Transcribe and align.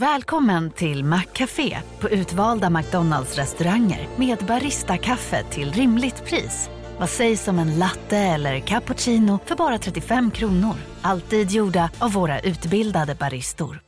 Välkommen 0.00 0.70
till 0.70 1.04
Maccafé 1.04 1.78
på 2.00 2.08
utvalda 2.08 2.70
McDonalds 2.70 3.36
restauranger 3.36 4.08
med 4.16 4.38
Baristakaffe 4.38 5.44
till 5.50 5.72
rimligt 5.72 6.24
pris. 6.24 6.70
Vad 6.98 7.08
sägs 7.08 7.48
om 7.48 7.58
en 7.58 7.78
latte 7.78 8.16
eller 8.16 8.60
cappuccino 8.60 9.38
för 9.44 9.56
bara 9.56 9.78
35 9.78 10.30
kronor? 10.30 10.74
Alltid 11.02 11.50
gjorda 11.50 11.90
av 11.98 12.12
våra 12.12 12.40
utbildade 12.40 13.14
baristor. 13.14 13.80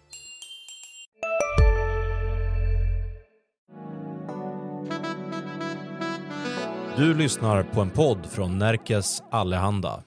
Du 6.96 7.14
lyssnar 7.14 7.62
på 7.62 7.80
en 7.80 7.90
podd 7.90 8.27
från 8.30 8.59
Närkes 8.59 9.22
Allehanda. 9.30 10.02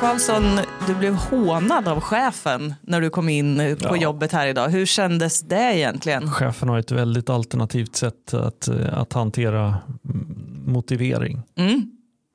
Karlsson, 0.00 0.42
du 0.86 0.94
blev 0.94 1.14
hånad 1.14 1.88
av 1.88 2.00
chefen 2.00 2.74
när 2.82 3.00
du 3.00 3.10
kom 3.10 3.28
in 3.28 3.76
på 3.80 3.86
Ja. 3.86 3.96
jobbet 3.96 4.32
här 4.32 4.46
idag. 4.46 4.68
Hur 4.68 4.86
kändes 4.86 5.40
det 5.42 5.76
egentligen? 5.78 6.30
Chefen 6.30 6.68
har 6.68 6.78
ett 6.78 6.90
väldigt 6.90 7.30
alternativt 7.30 7.96
sätt 7.96 8.34
att, 8.34 8.68
eh, 8.68 8.98
att 8.98 9.12
hantera 9.12 9.66
mm, 10.04 10.62
motivering. 10.66 11.42
Mm. 11.56 11.90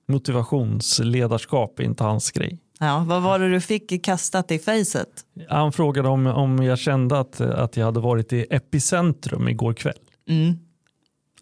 Motivationsledarskap 0.08 1.80
är 1.80 1.84
inte 1.84 2.04
hans 2.04 2.32
grej. 2.32 2.60
Ja, 2.80 3.04
vad 3.08 3.22
var 3.22 3.40
det 3.40 3.52
du 3.52 3.62
fick 3.62 4.04
kastat 4.06 4.52
i 4.52 4.60
facet? 4.60 5.08
Han 5.50 5.72
frågade 5.72 6.10
om, 6.10 6.28
om 6.28 6.64
jag 6.64 6.80
kände 6.80 7.20
att, 7.20 7.42
att 7.42 7.78
jag 7.78 7.86
hade 7.86 8.00
varit 8.00 8.34
i 8.34 8.46
epicentrum 8.50 9.48
igår 9.48 9.74
kväll. 9.74 9.98
Mm. 10.30 10.54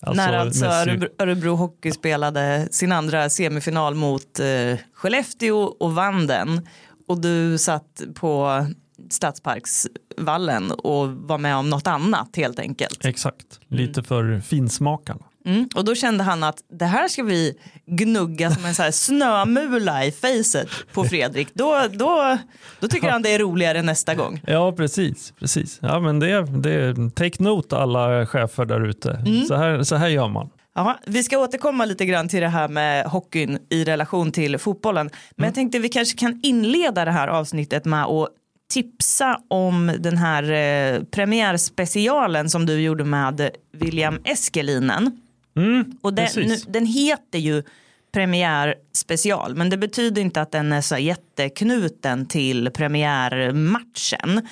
Alltså 0.01 0.23
när 0.23 0.37
alltså 0.37 0.65
Örebro, 0.65 1.07
Örebro 1.19 1.55
Hockey 1.55 1.91
spelade 1.91 2.67
sin 2.71 2.91
andra 2.91 3.29
semifinal 3.29 3.95
mot 3.95 4.39
eh, 4.39 4.79
Skellefteå 4.93 5.57
och 5.57 5.95
vann 5.95 6.27
den. 6.27 6.67
Och 7.07 7.21
du 7.21 7.57
satt 7.57 8.01
på 8.15 8.65
Stadsparksvallen 9.09 10.71
och 10.71 11.07
var 11.09 11.37
med 11.37 11.55
om 11.55 11.69
något 11.69 11.87
annat 11.87 12.35
helt 12.35 12.59
enkelt. 12.59 13.05
Exakt, 13.05 13.59
lite 13.67 14.03
för 14.03 14.39
finsmakarna. 14.39 15.25
Mm. 15.45 15.69
Och 15.75 15.85
då 15.85 15.95
kände 15.95 16.23
han 16.23 16.43
att 16.43 16.57
det 16.79 16.85
här 16.85 17.07
ska 17.07 17.23
vi 17.23 17.57
gnugga 17.85 18.51
som 18.51 18.65
en 18.65 18.75
så 18.75 18.83
här 18.83 18.91
snömula 18.91 20.05
i 20.05 20.11
facet 20.11 20.69
på 20.93 21.03
Fredrik. 21.03 21.47
Då, 21.53 21.81
då, 21.91 22.37
då 22.79 22.87
tycker 22.87 23.09
han 23.09 23.21
det 23.21 23.29
är 23.29 23.39
roligare 23.39 23.81
nästa 23.81 24.15
gång. 24.15 24.41
Ja, 24.47 24.71
precis. 24.71 25.33
precis. 25.39 25.79
Ja, 25.81 25.99
men 25.99 26.19
det, 26.19 26.45
det, 26.45 27.09
take 27.15 27.43
note 27.43 27.77
alla 27.77 28.25
chefer 28.25 28.65
där 28.65 28.85
ute. 28.85 29.11
Mm. 29.11 29.45
Så, 29.45 29.55
här, 29.55 29.83
så 29.83 29.95
här 29.95 30.07
gör 30.07 30.27
man. 30.27 30.49
Ja, 30.75 30.99
vi 31.05 31.23
ska 31.23 31.37
återkomma 31.37 31.85
lite 31.85 32.05
grann 32.05 32.27
till 32.27 32.41
det 32.41 32.47
här 32.47 32.67
med 32.67 33.05
hockeyn 33.05 33.59
i 33.69 33.83
relation 33.83 34.31
till 34.31 34.57
fotbollen. 34.57 35.09
Men 35.35 35.45
jag 35.45 35.55
tänkte 35.55 35.79
vi 35.79 35.89
kanske 35.89 36.17
kan 36.17 36.39
inleda 36.43 37.05
det 37.05 37.11
här 37.11 37.27
avsnittet 37.27 37.85
med 37.85 38.05
att 38.05 38.29
tipsa 38.73 39.39
om 39.47 39.91
den 39.99 40.17
här 40.17 40.51
eh, 40.51 41.03
premiärspecialen 41.03 42.49
som 42.49 42.65
du 42.65 42.81
gjorde 42.81 43.03
med 43.03 43.49
William 43.73 44.19
Eskelinen. 44.23 45.20
Och 46.01 46.13
den, 46.13 46.27
nu, 46.35 46.55
den 46.67 46.85
heter 46.85 47.39
ju 47.39 47.63
premiärspecial 48.11 49.55
men 49.55 49.69
det 49.69 49.77
betyder 49.77 50.21
inte 50.21 50.41
att 50.41 50.51
den 50.51 50.73
är 50.73 50.81
så 50.81 50.97
jätteknuten 50.97 52.25
till 52.25 52.69
premiärmatchen 52.71 54.47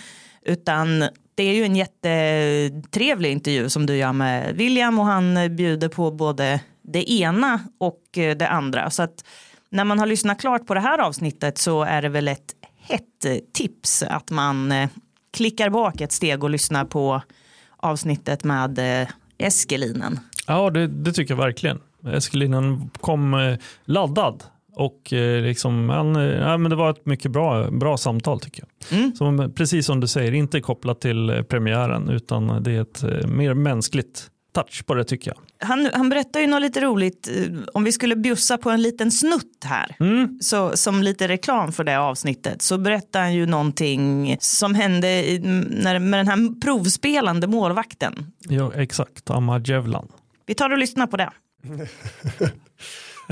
utan 0.46 1.00
det 1.36 1.44
är 1.44 1.54
ju 1.54 1.64
en 1.64 1.76
jättetrevlig 1.76 3.32
intervju 3.32 3.70
som 3.70 3.86
du 3.86 3.96
gör 3.96 4.14
med 4.14 4.56
William 4.56 5.00
och 5.00 5.06
han 5.06 5.56
bjuder 5.56 5.90
på 5.90 6.12
både 6.12 6.60
det 6.82 7.12
ena 7.12 7.60
och 7.78 8.18
eh, 8.18 8.38
det 8.38 8.48
andra 8.48 8.90
så 8.90 9.04
att 9.04 9.26
när 9.70 9.84
man 9.84 10.00
har 10.00 10.06
lyssnat 10.06 10.40
klart 10.40 10.68
på 10.68 10.74
det 10.74 10.80
här 10.80 10.98
avsnittet 10.98 11.58
så 11.58 11.84
är 11.84 12.02
det 12.02 12.10
väl 12.10 12.28
ett 12.28 12.56
hett 12.78 13.54
tips 13.54 14.04
att 14.04 14.30
man 14.30 14.72
eh, 14.72 14.90
klickar 15.32 15.70
bak 15.70 16.02
ett 16.02 16.12
steg 16.12 16.44
och 16.44 16.50
lyssnar 16.50 16.86
på 16.86 17.22
avsnittet 17.78 18.44
med 18.44 19.02
eh, 19.02 19.08
Eskelinen. 19.38 20.20
Ja, 20.50 20.70
det, 20.70 20.88
det 20.88 21.12
tycker 21.12 21.34
jag 21.34 21.42
verkligen. 21.42 21.80
Eskelinen 22.08 22.90
kom 23.02 23.34
eh, 23.34 23.58
laddad 23.86 24.44
och 24.76 25.14
eh, 25.14 25.44
liksom, 25.44 25.90
han, 25.90 26.16
eh, 26.16 26.24
ja, 26.24 26.58
men 26.58 26.70
det 26.70 26.76
var 26.76 26.90
ett 26.90 27.06
mycket 27.06 27.32
bra, 27.32 27.72
bra 27.72 27.98
samtal 27.98 28.40
tycker 28.40 28.64
jag. 28.64 29.00
Mm. 29.00 29.16
Som, 29.16 29.54
precis 29.56 29.86
som 29.86 30.00
du 30.00 30.08
säger, 30.08 30.34
inte 30.34 30.62
kopplat 30.62 31.02
till 31.02 31.44
premiären 31.50 32.10
utan 32.10 32.64
det 32.64 32.72
är 32.72 32.82
ett 32.82 33.04
mer 33.28 33.54
mänskligt 33.54 34.28
touch 34.56 34.86
på 34.86 34.94
det 34.94 35.04
tycker 35.04 35.32
jag. 35.32 35.68
Han, 35.68 35.90
han 35.94 36.10
berättar 36.10 36.40
ju 36.40 36.48
något 36.48 36.62
lite 36.62 36.82
roligt, 36.82 37.30
om 37.74 37.84
vi 37.84 37.92
skulle 37.92 38.16
bjussa 38.16 38.58
på 38.58 38.70
en 38.70 38.82
liten 38.82 39.12
snutt 39.12 39.66
här, 39.66 39.96
så, 40.42 40.78
som 40.78 41.04
lite 41.04 41.28
reklam 41.28 41.72
för 41.72 41.84
det 41.84 42.00
avsnittet, 42.00 42.62
så 42.62 42.78
berättar 42.78 43.22
han 43.22 43.34
ju 43.34 43.46
någonting 43.46 44.38
som 44.40 44.76
hände 44.76 45.08
i, 45.08 45.40
när, 45.40 46.00
med 46.00 46.20
den 46.20 46.28
här 46.28 46.60
provspelande 46.62 47.48
målvakten. 47.48 48.32
Ja, 48.40 48.72
exakt, 48.76 49.30
Amadjevlan. 49.30 50.08
Vi 50.50 50.56
tar 50.56 50.70
och 50.70 50.78
lyssnar 50.78 51.08
på 51.08 51.18
det. 51.18 51.32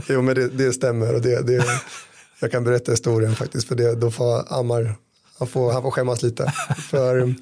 Jo 0.09 0.21
men 0.21 0.35
det, 0.35 0.47
det 0.47 0.73
stämmer 0.73 1.15
och 1.15 1.21
det, 1.21 1.47
det, 1.47 1.65
jag 2.39 2.51
kan 2.51 2.63
berätta 2.63 2.91
historien 2.91 3.35
faktiskt 3.35 3.67
för 3.67 3.75
det, 3.75 3.95
då 3.95 4.11
får 4.11 4.53
Ammar, 4.59 4.95
han 5.37 5.47
får, 5.47 5.71
han 5.71 5.81
får 5.81 5.91
skämmas 5.91 6.23
lite. 6.23 6.53
För 6.89 7.35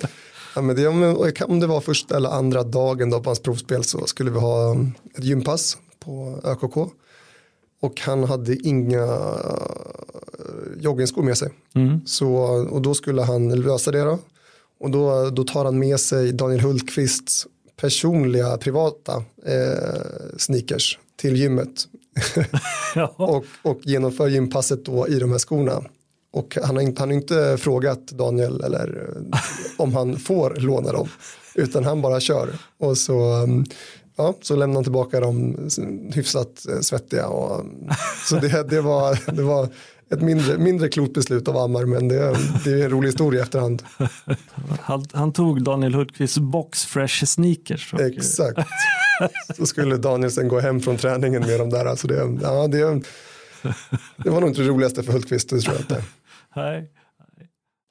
ja, 0.56 0.62
men 0.62 0.76
det, 0.76 0.88
om, 0.88 1.60
det 1.60 1.68
var 1.68 1.82
första 1.82 2.18
eller 2.18 2.30
andra 2.30 2.64
dagen 2.64 3.10
då 3.10 3.20
på 3.20 3.30
hans 3.30 3.40
provspel 3.40 3.84
så 3.84 4.06
skulle 4.06 4.32
vi 4.32 4.40
ha 4.40 4.78
ett 5.18 5.24
gympass 5.24 5.78
på 6.00 6.40
ÖKK. 6.44 6.78
Och 7.82 8.02
han 8.02 8.24
hade 8.24 8.56
inga 8.56 9.04
eh, 9.04 10.80
joggingskor 10.80 11.24
med 11.24 11.38
sig. 11.38 11.52
Så, 12.06 12.34
och 12.70 12.82
då 12.82 12.94
skulle 12.94 13.22
han 13.22 13.62
lösa 13.62 13.92
det 13.92 14.02
då. 14.02 14.20
Och 14.80 14.92
då, 14.92 15.30
då 15.30 15.44
tar 15.44 15.66
han 15.66 15.80
med 15.80 16.00
sig 16.00 16.32
Daniel 16.32 16.62
Hultqvists 16.62 17.48
personliga 17.76 18.58
privata 18.58 19.24
eh, 19.46 20.38
sneakers 20.38 21.00
till 21.16 21.36
gymmet. 21.36 21.88
och, 23.16 23.46
och 23.62 23.80
genomför 23.84 24.28
gympasset 24.28 24.86
då 24.86 25.08
i 25.08 25.20
de 25.20 25.32
här 25.32 25.38
skorna. 25.38 25.84
Och 26.32 26.58
han 26.64 26.76
har 26.76 26.84
inte, 26.84 27.02
han 27.02 27.10
har 27.10 27.16
inte 27.16 27.58
frågat 27.60 28.08
Daniel 28.08 28.62
eller 28.62 29.08
eh, 29.34 29.40
om 29.78 29.96
han 29.96 30.20
får 30.20 30.56
låna 30.56 30.92
dem. 30.92 31.10
Utan 31.56 31.84
han 31.84 32.02
bara 32.02 32.20
kör. 32.20 32.50
Och 32.78 32.98
så, 32.98 33.44
um, 33.44 33.66
ja, 34.16 34.34
så 34.42 34.56
lämnar 34.56 34.76
han 34.76 34.84
tillbaka 34.84 35.20
dem 35.20 35.70
hyfsat 36.14 36.66
eh, 36.70 36.80
svettiga. 36.80 37.28
Och, 37.28 37.60
um, 37.60 37.90
så 38.30 38.36
det, 38.36 38.70
det, 38.70 38.82
var, 38.82 39.32
det 39.36 39.44
var 39.44 39.70
ett 40.10 40.22
mindre, 40.22 40.58
mindre 40.58 40.90
klokt 40.90 41.14
beslut 41.14 41.48
av 41.48 41.58
Ammar. 41.58 41.86
Men 41.86 42.08
det, 42.08 42.36
det 42.64 42.72
är 42.72 42.84
en 42.84 42.90
rolig 42.90 43.08
historia 43.08 43.40
i 43.40 43.44
efterhand. 43.44 43.84
Han, 44.82 45.06
han 45.14 45.34
tog 45.34 45.64
Daniel 45.64 45.96
Hultqvists 45.96 46.38
box 46.38 46.86
fresh 46.86 47.26
sneakers. 47.26 47.94
Och, 47.94 48.02
Exakt. 48.02 48.60
Så 49.58 49.66
skulle 49.66 49.98
Daniel 49.98 50.32
sen 50.32 50.48
gå 50.48 50.60
hem 50.60 50.80
från 50.80 50.98
träningen 50.98 51.42
med 51.42 51.60
dem 51.60 51.70
där. 51.70 51.86
Alltså 51.86 52.08
det, 52.08 52.38
ja, 52.42 52.68
det, 52.68 53.02
det 54.18 54.30
var 54.30 54.42
nog 54.42 54.50
inte 54.50 54.62
det 54.62 54.68
roligaste 54.68 55.04
för 55.04 55.14
Hultqvist, 55.14 55.50
det 55.50 55.60
tror 55.60 55.76
jag 55.76 55.82
inte. 55.82 56.04
Nej. 56.56 56.92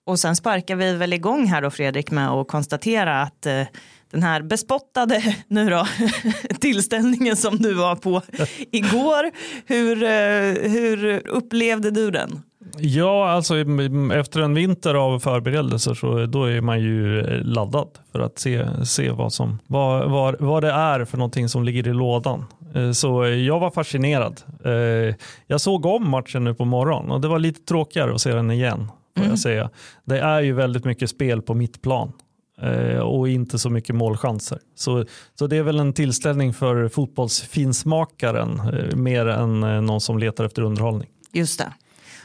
Och 0.06 0.19
sen 0.19 0.36
sparkar 0.36 0.76
vi 0.76 0.92
väl 0.92 1.12
igång 1.12 1.47
här 1.47 1.62
då 1.62 1.70
Fredrik 1.70 2.10
med 2.10 2.28
att 2.28 2.48
konstatera 2.48 3.22
att 3.22 3.47
eh, 3.47 3.62
den 4.14 4.22
här 4.22 4.42
bespottade 4.42 5.36
nu 5.48 5.70
då, 5.70 5.86
tillställningen 6.60 7.36
som 7.36 7.56
du 7.56 7.75
var 7.75 7.97
på 7.97 8.22
igår, 8.72 9.30
hur, 9.66 10.02
eh, 10.02 10.70
hur 10.70 11.28
upplevde 11.28 11.91
du 11.91 12.10
den? 12.10 12.42
Ja, 12.78 13.30
alltså 13.30 13.54
mm, 13.56 14.10
efter 14.10 14.41
en 14.41 14.54
vinter 14.54 14.94
av 14.94 15.19
förberedelser 15.19 15.94
så 15.94 16.26
då 16.26 16.44
är 16.44 16.60
man 16.60 16.80
ju 16.80 17.22
laddad 17.44 17.88
för 18.12 18.20
att 18.20 18.38
se, 18.38 18.66
se 18.84 19.10
vad, 19.10 19.32
som, 19.32 19.58
vad, 19.66 20.10
vad, 20.10 20.36
vad 20.41 20.62
det 20.62 20.71
är 20.71 21.04
för 21.04 21.18
någonting 21.18 21.48
som 21.48 21.65
ligger 21.65 21.89
i 21.89 21.92
lådan. 21.92 22.44
Eh, 22.74 22.91
Så 22.92 23.24
jag 23.27 23.60
var 23.60 23.71
fascinerad. 23.71 24.41
Eh, 24.65 25.15
Jag 25.47 25.60
såg 25.60 25.86
om 25.86 26.10
matchen 26.10 26.44
nu 26.44 26.54
på 26.54 26.65
morgonen 26.65 27.10
och 27.10 27.21
det 27.21 27.28
var 27.28 27.39
lite 27.39 27.60
tråkigare 27.60 28.15
att 28.15 28.21
se 28.21 28.33
den 28.34 28.50
igen. 28.50 28.91
Får 29.18 29.27
jag 29.27 29.39
säga. 29.39 29.71
Det 30.04 30.18
är 30.18 30.41
ju 30.41 30.53
väldigt 30.53 30.84
mycket 30.84 31.10
spel 31.10 31.42
på 31.42 31.54
mittplan 31.54 32.09
eh, 32.09 32.12
Eh, 32.62 32.98
och 32.98 33.28
inte 33.28 33.59
så 33.59 33.71
mycket 33.71 33.95
målchanser. 33.95 34.59
Så, 34.74 35.04
så 35.34 35.47
det 35.47 35.56
är 35.56 35.62
väl 35.62 35.78
en 35.78 35.92
tillställning 35.92 36.54
för 36.54 36.89
fotbollsfinsmakaren 36.89 38.60
eh, 38.60 38.97
mer 38.97 39.27
än 39.27 39.62
eh, 39.62 39.80
någon 39.80 40.01
som 40.01 40.18
letar 40.18 40.45
efter 40.45 40.62
underhållning. 40.62 41.09
Just 41.33 41.59
det. 41.59 41.72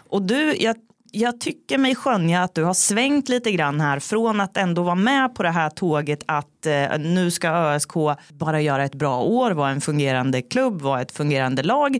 Och 0.09 0.21
du, 0.21 0.55
jag, 0.59 0.75
jag 1.11 1.39
tycker 1.39 1.77
mig 1.77 1.95
skönja 1.95 2.43
att 2.43 2.55
du 2.55 2.63
har 2.63 2.73
svängt 2.73 3.29
lite 3.29 3.51
grann 3.51 3.81
här 3.81 3.99
från 3.99 4.41
att 4.41 4.57
ändå 4.57 4.83
vara 4.83 4.95
med 4.95 5.35
på 5.35 5.43
det 5.43 5.49
här 5.49 5.69
tåget 5.69 6.23
att 6.25 6.65
eh, 6.65 6.99
nu 6.99 7.31
ska 7.31 7.49
ÖSK 7.49 7.93
bara 8.29 8.61
göra 8.61 8.83
ett 8.83 8.95
bra 8.95 9.21
år, 9.21 9.51
vara 9.51 9.69
en 9.69 9.81
fungerande 9.81 10.41
klubb, 10.41 10.81
vara 10.81 11.01
ett 11.01 11.11
fungerande 11.11 11.63
lag 11.63 11.99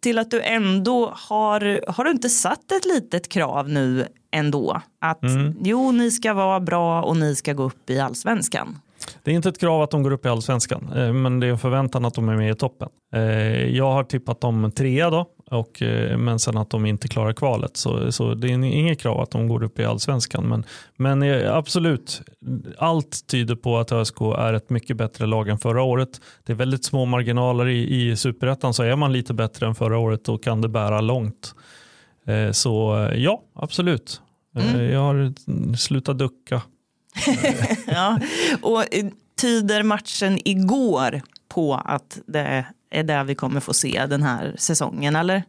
till 0.00 0.18
att 0.18 0.30
du 0.30 0.40
ändå 0.40 1.12
har, 1.16 1.90
har 1.90 2.04
du 2.04 2.10
inte 2.10 2.28
satt 2.28 2.72
ett 2.72 2.84
litet 2.84 3.28
krav 3.28 3.68
nu 3.68 4.06
ändå? 4.30 4.82
Att 4.98 5.20
jo, 5.60 5.92
ni 5.92 6.10
ska 6.10 6.34
vara 6.34 6.60
bra 6.60 7.02
och 7.02 7.16
ni 7.16 7.36
ska 7.36 7.52
gå 7.52 7.62
upp 7.62 7.90
i 7.90 8.00
allsvenskan. 8.00 8.78
Det 9.22 9.30
är 9.30 9.34
inte 9.34 9.48
ett 9.48 9.60
krav 9.60 9.82
att 9.82 9.90
de 9.90 10.02
går 10.02 10.10
upp 10.10 10.26
i 10.26 10.28
allsvenskan, 10.28 10.92
eh, 10.96 11.12
men 11.12 11.40
det 11.40 11.46
är 11.46 11.50
en 11.50 11.58
förväntan 11.58 12.04
att 12.04 12.14
de 12.14 12.28
är 12.28 12.36
med 12.36 12.50
i 12.50 12.54
toppen. 12.54 12.88
Eh, 13.14 13.22
jag 13.76 13.92
har 13.92 14.04
tippat 14.04 14.40
dem 14.40 14.72
trea 14.76 15.10
då, 15.10 15.26
och, 15.50 15.82
eh, 15.82 16.18
men 16.18 16.38
sen 16.38 16.56
att 16.56 16.70
de 16.70 16.86
inte 16.86 17.08
klarar 17.08 17.32
kvalet. 17.32 17.76
Så, 17.76 18.12
så 18.12 18.34
det 18.34 18.48
är 18.48 18.64
inget 18.64 19.00
krav 19.00 19.20
att 19.20 19.30
de 19.30 19.48
går 19.48 19.62
upp 19.62 19.78
i 19.78 19.84
allsvenskan. 19.84 20.48
Men, 20.48 20.64
men 20.96 21.46
absolut, 21.48 22.22
allt 22.78 23.26
tyder 23.26 23.54
på 23.54 23.78
att 23.78 23.92
ÖSK 23.92 24.20
är 24.20 24.52
ett 24.52 24.70
mycket 24.70 24.96
bättre 24.96 25.26
lag 25.26 25.48
än 25.48 25.58
förra 25.58 25.82
året. 25.82 26.20
Det 26.46 26.52
är 26.52 26.56
väldigt 26.56 26.84
små 26.84 27.04
marginaler 27.04 27.68
i, 27.68 28.10
i 28.10 28.16
superettan, 28.16 28.74
så 28.74 28.82
är 28.82 28.96
man 28.96 29.12
lite 29.12 29.34
bättre 29.34 29.66
än 29.66 29.74
förra 29.74 29.98
året 29.98 30.24
då 30.24 30.38
kan 30.38 30.60
det 30.60 30.68
bära 30.68 31.00
långt. 31.00 31.54
Så 32.52 33.08
ja, 33.16 33.42
absolut. 33.54 34.20
Mm. 34.56 34.92
Jag 34.92 35.00
har 35.00 35.32
slutat 35.76 36.18
ducka 36.18 36.62
ja, 37.86 38.20
och 38.62 38.94
eh, 38.94 39.06
tyder 39.40 39.82
matchen 39.82 40.38
igår 40.44 41.22
på 41.48 41.74
att 41.74 42.18
det 42.26 42.66
är 42.90 43.02
det 43.02 43.24
vi 43.24 43.34
kommer 43.34 43.60
få 43.60 43.74
se 43.74 44.06
den 44.06 44.22
här 44.22 44.54
säsongen, 44.58 45.16
eller? 45.16 45.42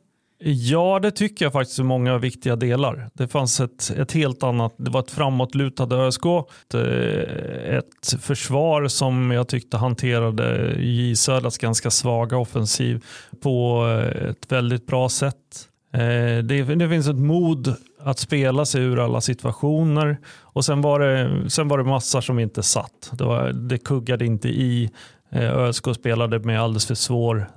Ja, 0.44 1.00
det 1.00 1.12
tycker 1.12 1.46
jag 1.46 1.54
faktiskt 1.54 1.80
i 1.80 1.84
många 1.84 2.18
viktiga 2.18 2.56
delar. 2.56 3.10
Det 3.14 3.28
fanns 3.28 3.60
ett, 3.60 3.92
ett 3.98 4.12
helt 4.12 4.44
annat, 4.44 4.76
det 4.78 4.92
var 4.92 5.00
ett 5.00 5.12
framåtlutade 5.12 5.96
ÖSK, 5.96 6.26
ett, 6.26 6.74
eh, 6.74 7.76
ett 7.78 8.22
försvar 8.22 8.88
som 8.88 9.32
jag 9.32 9.48
tyckte 9.48 9.78
hanterade 9.78 10.76
J 10.80 11.16
Södras 11.16 11.58
ganska 11.58 11.92
svaga 11.92 12.38
offensiv 12.38 13.06
på 13.42 13.86
eh, 13.88 14.30
ett 14.30 14.52
väldigt 14.52 14.88
bra 14.88 15.10
sätt. 15.10 15.68
Eh, 15.94 16.44
det, 16.44 16.76
det 16.76 16.90
finns 16.90 17.08
ett 17.08 17.20
mod 17.20 17.76
att 18.00 18.20
spela 18.20 18.66
sig 18.66 18.84
ur 18.84 19.00
alla 19.00 19.22
situationer. 19.22 20.18
Och 20.42 20.66
sen 20.66 20.82
var 20.82 21.00
det, 21.00 21.50
sen 21.50 21.68
var 21.68 21.78
det 21.78 21.84
massor 21.84 22.22
som 22.22 22.40
inte 22.40 22.64
satt. 22.64 23.12
Det, 23.14 23.24
var, 23.24 23.52
det 23.54 23.78
kuggade 23.78 24.26
inte 24.26 24.50
i. 24.50 24.90
Eh, 25.32 25.58
ÖSK 25.58 25.96
spelade 25.96 26.40
med 26.40 26.62
alldeles 26.62 26.86
för 26.86 26.96
svår 26.96 27.50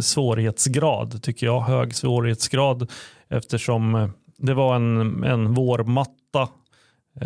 svårighetsgrad, 0.00 1.22
tycker 1.22 1.46
jag. 1.46 1.60
Hög 1.60 1.94
svårighetsgrad 1.94 2.90
eftersom 3.28 3.94
eh, 3.94 4.08
det 4.38 4.54
var 4.54 4.76
en, 4.76 5.24
en 5.24 5.54
vårmatta 5.54 6.48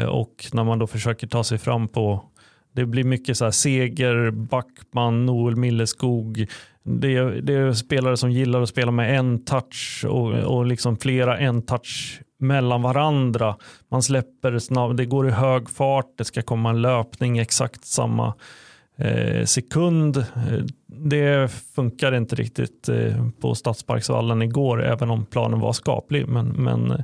och 0.08 0.46
när 0.52 0.64
man 0.64 0.78
då 0.78 0.86
försöker 0.86 1.26
ta 1.26 1.44
sig 1.44 1.58
fram 1.58 1.88
på 1.88 2.24
det 2.72 2.86
blir 2.86 3.04
mycket 3.04 3.36
så 3.36 3.44
här 3.44 3.52
Seger, 3.52 4.30
Backman, 4.30 5.26
Noel 5.26 5.56
Milleskog, 5.56 6.46
det 6.84 7.16
är, 7.16 7.24
det 7.24 7.54
är, 7.54 7.72
spelare 7.72 8.16
som 8.16 8.30
gillar 8.30 8.62
att 8.62 8.68
spela 8.68 8.90
med 8.90 9.18
en 9.18 9.44
touch 9.44 10.04
och, 10.08 10.32
och 10.32 10.66
liksom 10.66 10.96
flera 10.96 11.38
en 11.38 11.62
touch 11.62 12.20
mellan 12.38 12.82
varandra. 12.82 13.56
Man 13.90 14.02
släpper 14.02 14.58
snabbt, 14.58 14.96
det 14.96 15.04
går 15.04 15.28
i 15.28 15.30
hög 15.30 15.70
fart, 15.70 16.14
det 16.18 16.24
ska 16.24 16.42
komma 16.42 16.70
en 16.70 16.82
löpning 16.82 17.38
exakt 17.38 17.84
samma 17.84 18.34
eh, 18.96 19.44
sekund. 19.44 20.16
Eh, 20.16 20.64
det 20.86 21.52
funkar 21.74 22.14
inte 22.14 22.36
riktigt 22.36 22.88
eh, 22.88 23.28
på 23.40 23.54
Stadsparksvallen 23.54 24.42
igår, 24.42 24.84
även 24.84 25.10
om 25.10 25.26
planen 25.26 25.60
var 25.60 25.72
skaplig. 25.72 26.28
Men, 26.28 26.46
men 26.48 27.02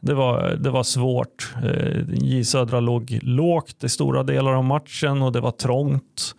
det, 0.00 0.14
var, 0.14 0.50
det 0.50 0.70
var 0.70 0.82
svårt. 0.82 1.54
Eh, 1.64 2.02
J 2.08 2.44
Södra 2.44 2.80
låg 2.80 3.18
lågt 3.22 3.84
i 3.84 3.88
stora 3.88 4.22
delar 4.22 4.52
av 4.52 4.64
matchen 4.64 5.22
och 5.22 5.32
det 5.32 5.40
var 5.40 5.50
trångt. 5.50 6.34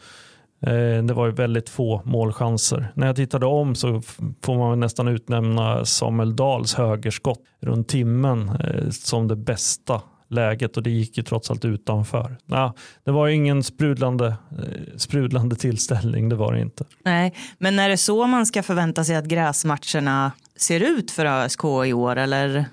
Eh, 0.62 1.04
det 1.04 1.13
var 1.13 1.25
ju 1.25 1.31
väldigt 1.31 1.69
få 1.69 2.01
målchanser. 2.06 2.92
När 2.94 3.07
jag 3.07 3.15
tittade 3.15 3.45
om 3.45 3.75
så 3.75 4.01
får 4.42 4.57
man 4.57 4.80
nästan 4.80 5.07
utnämna 5.07 5.86
Samuel 5.86 6.36
Dahls 6.36 6.75
högerskott 6.75 7.39
runt 7.62 7.88
timmen 7.88 8.50
eh, 8.50 8.89
som 8.89 9.27
det 9.27 9.36
bästa 9.36 10.01
läget 10.30 10.77
och 10.77 10.83
det 10.83 10.89
gick 10.89 11.18
ju 11.18 11.24
trots 11.24 11.51
allt 11.51 11.65
utanför. 11.65 12.38
Nah, 12.45 12.74
det 13.04 13.12
var 13.12 13.27
ingen 13.27 13.63
sprudlande, 13.63 14.27
eh, 14.27 14.98
sprudlande 14.98 15.56
tillställning, 15.59 16.30
det 16.30 16.36
var 16.36 16.54
det 16.54 16.62
inte. 16.62 16.86
Nej, 17.03 17.33
men 17.57 17.80
är 17.80 17.89
det 17.89 17.98
så 17.98 18.27
man 18.27 18.45
ska 18.45 18.63
förvänta 18.63 19.03
sig 19.03 19.15
att 19.15 19.25
gräsmatcherna 19.25 20.31
ser 20.56 20.80
ut 20.80 21.12
för 21.12 21.25
ÖSK 21.25 21.63
i 21.63 21.94
år 21.94 22.15
eller? 22.15 22.65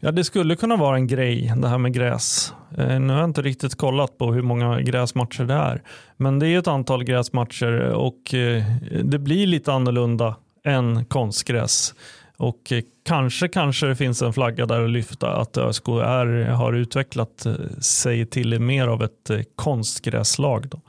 Ja, 0.00 0.12
det 0.12 0.24
skulle 0.24 0.56
kunna 0.56 0.76
vara 0.76 0.96
en 0.96 1.06
grej 1.06 1.52
det 1.56 1.68
här 1.68 1.78
med 1.78 1.92
gräs. 1.92 2.54
Eh, 2.78 3.00
nu 3.00 3.12
har 3.12 3.20
jag 3.20 3.28
inte 3.28 3.42
riktigt 3.42 3.74
kollat 3.74 4.18
på 4.18 4.32
hur 4.32 4.42
många 4.42 4.80
gräsmatcher 4.80 5.44
det 5.44 5.54
är. 5.54 5.82
Men 6.16 6.38
det 6.38 6.48
är 6.48 6.58
ett 6.58 6.68
antal 6.68 7.04
gräsmatcher 7.04 7.80
och 7.80 8.34
eh, 8.34 8.64
det 9.04 9.18
blir 9.18 9.46
lite 9.46 9.72
annorlunda 9.72 10.34
än 10.64 11.04
konstgräs. 11.04 11.94
Och 12.38 12.72
eh, 12.72 12.82
kanske, 13.04 13.48
kanske 13.48 13.86
det 13.86 13.96
finns 13.96 14.22
en 14.22 14.32
flagga 14.32 14.66
där 14.66 14.84
att 14.84 14.90
lyfta 14.90 15.36
att 15.36 15.56
ÖSK 15.56 15.88
är, 15.88 16.50
har 16.50 16.72
utvecklat 16.72 17.46
eh, 17.46 17.54
sig 17.80 18.26
till 18.26 18.60
mer 18.60 18.88
av 18.88 19.02
ett 19.02 19.30
eh, 19.30 19.40
konstgräslag 19.56 20.68
då, 20.68 20.80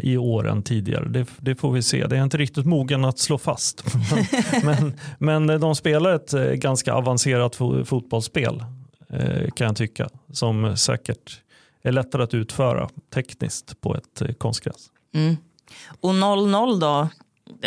i 0.00 0.16
år 0.16 0.48
än 0.48 0.62
tidigare. 0.62 1.08
Det, 1.08 1.26
det, 1.38 1.54
får 1.54 1.72
vi 1.72 1.82
se. 1.82 2.06
Det 2.06 2.16
är 2.16 2.22
inte 2.22 2.38
riktigt 2.38 2.66
mogen 2.66 3.04
att 3.04 3.18
slå 3.18 3.38
fast. 3.38 3.84
men, 4.64 4.92
men, 5.18 5.46
men 5.46 5.60
de 5.60 5.76
spelar 5.76 6.14
ett 6.14 6.60
ganska 6.60 6.94
avancerat 6.94 7.56
fotbollsspel 7.84 8.62
Eh, 9.10 9.50
kan 9.50 9.66
jag 9.66 9.76
tycka. 9.76 10.08
Som 10.32 10.76
säkert 10.76 11.40
är 11.82 11.92
lättare 11.92 12.22
att 12.22 12.34
utföra 12.34 12.88
tekniskt 13.14 13.80
på 13.80 13.94
ett 13.94 14.20
eh, 14.20 14.32
konstgräs. 14.32 14.86
Mm. 15.14 15.36
Och 16.00 16.10
0-0 16.10 16.80
då, 16.80 17.08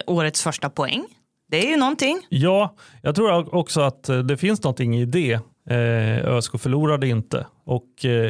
årets 0.08 0.44
första 0.44 0.70
poäng. 0.70 1.06
Det 1.52 1.66
är 1.66 1.70
ju 1.70 1.78
någonting. 1.78 2.22
Ja, 2.30 2.76
jag 3.02 3.16
tror 3.16 3.56
också 3.56 3.82
att 3.82 4.10
eh, 4.10 4.20
det 4.20 4.38
finns 4.38 4.64
någonting 4.64 4.98
i 4.98 5.06
det. 5.06 5.40
ÖSK 6.24 6.60
förlorade 6.60 7.08
inte 7.08 7.46
och 7.66 7.90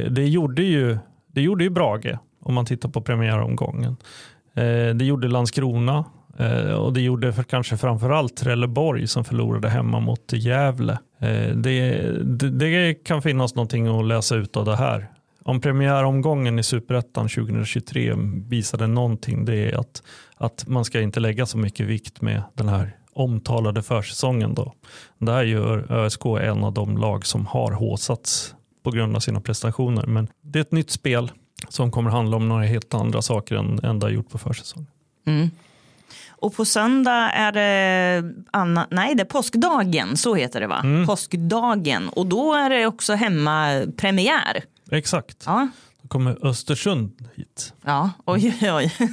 det 0.10 0.28
gjorde 0.28 0.64
ju, 0.64 0.98
det 1.28 1.42
gjorde 1.42 1.64
ju 1.64 1.70
Brage 1.70 2.18
om 2.50 2.56
man 2.56 2.66
tittar 2.66 2.90
på 2.90 3.02
premiäromgången. 3.02 3.98
Eh, 4.56 4.96
det 4.96 5.06
gjorde 5.06 5.28
Landskrona 5.28 6.06
eh, 6.38 6.72
och 6.72 6.94
det 6.94 7.02
gjorde 7.02 7.34
för 7.34 7.44
kanske 7.44 7.78
framförallt 7.78 8.38
Trelleborg 8.38 9.08
som 9.08 9.24
förlorade 9.24 9.70
hemma 9.70 10.00
mot 10.00 10.34
Gävle. 10.34 11.00
Eh, 11.20 11.56
det, 11.56 12.02
det, 12.24 12.50
det, 12.50 12.94
kan 12.94 13.22
finnas 13.22 13.56
någonting 13.56 13.88
att 13.88 14.06
läsa 14.06 14.36
ut 14.36 14.58
av 14.58 14.66
det 14.66 14.76
här. 14.76 15.08
Om 15.44 15.62
premiäromgången 15.62 16.60
i 16.60 16.64
Superettan 16.64 17.30
2023 17.30 18.14
visade 18.48 18.88
någonting 18.88 19.46
det 19.46 19.56
är 19.56 19.80
att, 19.80 20.04
att 20.38 20.68
man 20.68 20.86
ska 20.86 21.02
inte 21.02 21.20
lägga 21.20 21.46
så 21.46 21.58
mycket 21.58 21.86
vikt 21.86 22.22
med 22.22 22.44
den 22.54 22.70
här 22.70 22.96
omtalade 23.14 23.82
försäsongen. 23.82 24.54
Då. 24.54 24.74
Där 25.18 25.44
gör 25.44 25.92
ÖSK 25.92 26.26
en 26.26 26.64
av 26.64 26.74
de 26.74 26.98
lag 26.98 27.26
som 27.26 27.46
har 27.46 27.72
håsats 27.72 28.56
på 28.84 28.92
grund 28.92 29.16
av 29.16 29.20
sina 29.20 29.42
prestationer. 29.42 30.06
Men 30.06 30.28
det 30.42 30.60
är 30.60 30.62
ett 30.62 30.72
nytt 30.72 30.92
spel 30.92 31.32
som 31.70 31.92
kommer 31.92 32.10
handla 32.10 32.38
om 32.38 32.50
några 32.50 32.66
helt 32.66 32.94
andra 32.94 33.22
saker 33.22 33.56
än, 33.56 33.80
än 33.84 34.00
det 34.00 34.06
har 34.06 34.12
gjort 34.12 34.30
på 34.30 34.38
försäsongen. 34.38 34.88
Mm. 35.28 35.50
Och 36.30 36.56
på 36.56 36.66
söndag 36.66 37.32
är 37.32 37.52
det, 37.52 38.34
Anna, 38.52 38.88
nej, 38.92 39.16
det 39.16 39.22
är 39.22 39.26
påskdagen, 39.26 40.18
så 40.18 40.36
heter 40.36 40.62
det 40.62 40.68
va? 40.68 40.82
Mm. 40.84 41.08
Påskdagen. 41.08 42.10
Och 42.10 42.26
då 42.26 42.54
är 42.54 42.70
det 42.70 42.86
också 42.86 43.14
hemmapremiär. 43.14 44.64
Exakt. 44.92 45.44
Ja. 45.46 45.68
Då 46.02 46.08
kommer 46.08 46.48
Östersund 46.48 47.30
hit. 47.36 47.74
Ja, 47.86 48.12
oj, 48.26 48.58
oj. 48.62 48.96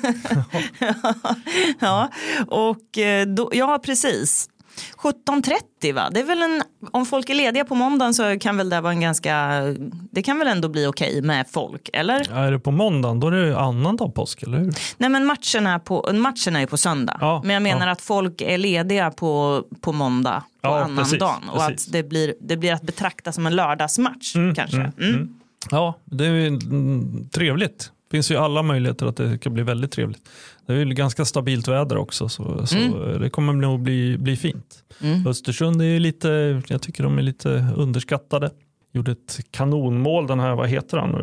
ja, 1.79 2.11
och 2.47 2.99
eh, 2.99 3.27
då, 3.27 3.51
ja, 3.53 3.81
precis. 3.85 4.49
17.30 4.97 5.93
va? 5.93 6.11
Det 6.11 6.21
är 6.21 6.25
väl 6.25 6.43
en, 6.43 6.63
om 6.93 7.07
folk 7.07 7.31
är 7.31 7.35
lediga 7.35 7.65
på 7.65 7.75
måndagen 7.75 8.15
så 8.15 8.39
kan 8.39 8.57
väl 8.57 8.69
det 8.69 8.81
vara 8.81 8.93
en 8.93 9.01
ganska, 9.01 9.63
det 10.11 10.23
kan 10.23 10.39
väl 10.39 10.49
ändå 10.49 10.69
bli 10.69 10.87
okej 10.87 11.09
okay 11.09 11.23
med 11.23 11.47
folk, 11.51 11.91
eller? 11.93 12.27
Ja, 12.31 12.37
är 12.37 12.53
det 12.53 12.59
på 12.59 12.71
måndagen 12.71 13.21
då 13.21 13.27
är 13.27 13.33
det 13.33 13.59
annandag 13.59 14.15
påsk, 14.15 14.43
eller 14.43 14.59
hur? 14.59 14.75
Nej 14.97 15.11
men 15.11 15.25
matchen 15.25 15.67
är, 15.67 15.79
på, 15.79 16.11
matchen 16.13 16.57
är 16.57 16.61
ju 16.61 16.67
på 16.67 16.77
söndag. 16.77 17.19
Ja, 17.21 17.41
men 17.45 17.55
jag 17.55 17.63
menar 17.63 17.87
ja. 17.87 17.93
att 17.93 18.01
folk 18.01 18.41
är 18.41 18.59
lediga 18.59 19.11
på, 19.11 19.63
på 19.81 19.93
måndag 19.93 20.43
på 20.61 20.69
ja, 20.69 20.85
annan 20.85 20.97
precis, 20.97 21.19
dagen 21.19 21.49
och 21.49 21.59
precis. 21.59 21.87
att 21.87 21.93
det 21.93 22.03
blir, 22.03 22.35
det 22.41 22.57
blir 22.57 22.73
att 22.73 22.83
betrakta 22.83 23.33
som 23.33 23.47
en 23.47 23.57
lördagsmatch 23.57 24.37
mm, 24.37 24.55
kanske. 24.55 24.77
Mm, 24.77 24.93
mm. 24.99 25.15
mm. 25.15 25.41
Ja, 25.71 25.95
det 26.05 26.27
är 26.27 27.31
trevligt. 27.31 27.93
Det 28.09 28.17
finns 28.17 28.31
ju 28.31 28.37
alla 28.37 28.63
möjligheter 28.63 29.07
att 29.07 29.17
det 29.17 29.39
kan 29.39 29.55
bli 29.55 29.63
väldigt 29.63 29.93
trevligt. 29.93 30.29
Det 30.67 30.73
är 30.73 30.77
ju 30.77 30.85
ganska 30.85 31.25
stabilt 31.25 31.69
väder 31.69 31.97
också 31.97 32.29
så, 32.29 32.67
så 32.67 32.77
mm. 32.77 33.21
det 33.21 33.31
kommer 33.31 33.53
nog 33.53 33.81
bli, 33.81 34.19
bli 34.19 34.37
fint. 34.37 34.85
Mm. 35.03 35.27
Östersund 35.27 35.83
är 35.83 36.01
lite, 36.01 36.63
jag 36.69 36.83
tycker 36.83 37.03
de 37.03 37.19
är 37.19 37.23
lite 37.23 37.67
underskattade. 37.77 38.51
Gjorde 38.93 39.13
ett 39.13 39.41
kanonmål 39.51 40.27
den 40.27 40.41
här, 40.41 40.55
vad 40.55 40.69
heter 40.69 40.99
han? 40.99 41.17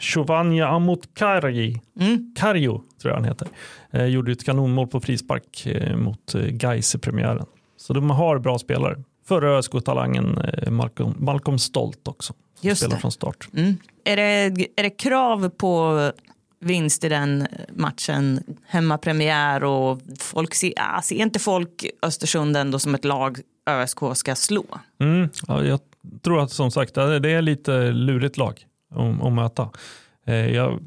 Giovanni 0.00 0.60
Amotkarji. 0.60 1.80
Mm. 2.00 2.34
Karjo 2.38 2.82
tror 3.02 3.10
jag 3.10 3.14
han 3.14 3.24
heter. 3.24 3.48
Eh, 3.90 4.04
gjorde 4.04 4.32
ett 4.32 4.44
kanonmål 4.44 4.86
på 4.86 5.00
frispark 5.00 5.66
eh, 5.66 5.96
mot 5.96 6.34
eh, 6.34 6.42
Gais 6.42 6.94
i 6.94 6.98
premiären. 6.98 7.46
Så 7.76 7.92
de 7.92 8.10
har 8.10 8.38
bra 8.38 8.58
spelare. 8.58 9.02
Förra 9.28 9.58
ÖSK-talangen 9.58 10.38
eh, 10.38 10.70
Malcolm, 10.70 11.14
Malcolm 11.18 11.58
Stolt 11.58 12.08
också. 12.08 12.34
Just 12.60 12.80
spelar 12.80 12.96
det. 12.96 13.00
från 13.00 13.12
start. 13.12 13.48
Mm. 13.54 13.76
Är, 14.04 14.16
det, 14.16 14.66
är 14.76 14.82
det 14.82 14.90
krav 14.90 15.48
på 15.48 16.12
vinst 16.60 17.04
i 17.04 17.08
den 17.08 17.46
matchen, 17.70 18.40
hemmapremiär 18.66 19.64
och 19.64 20.00
folk 20.18 20.54
ser, 20.54 20.72
ja, 20.76 21.00
ser 21.02 21.16
inte 21.16 21.38
folk 21.38 21.86
Östersund 22.02 22.56
ändå 22.56 22.78
som 22.78 22.94
ett 22.94 23.04
lag 23.04 23.40
ÖSK 23.70 23.98
ska 24.14 24.34
slå? 24.34 24.64
Mm, 25.00 25.28
ja, 25.46 25.64
jag 25.64 25.80
tror 26.22 26.40
att 26.40 26.50
som 26.50 26.70
sagt 26.70 26.94
det 26.94 27.30
är 27.30 27.42
lite 27.42 27.92
lurigt 27.92 28.36
lag 28.36 28.66
att 29.22 29.32
möta. 29.32 29.70
Eh, 30.26 30.34
jag, 30.34 30.80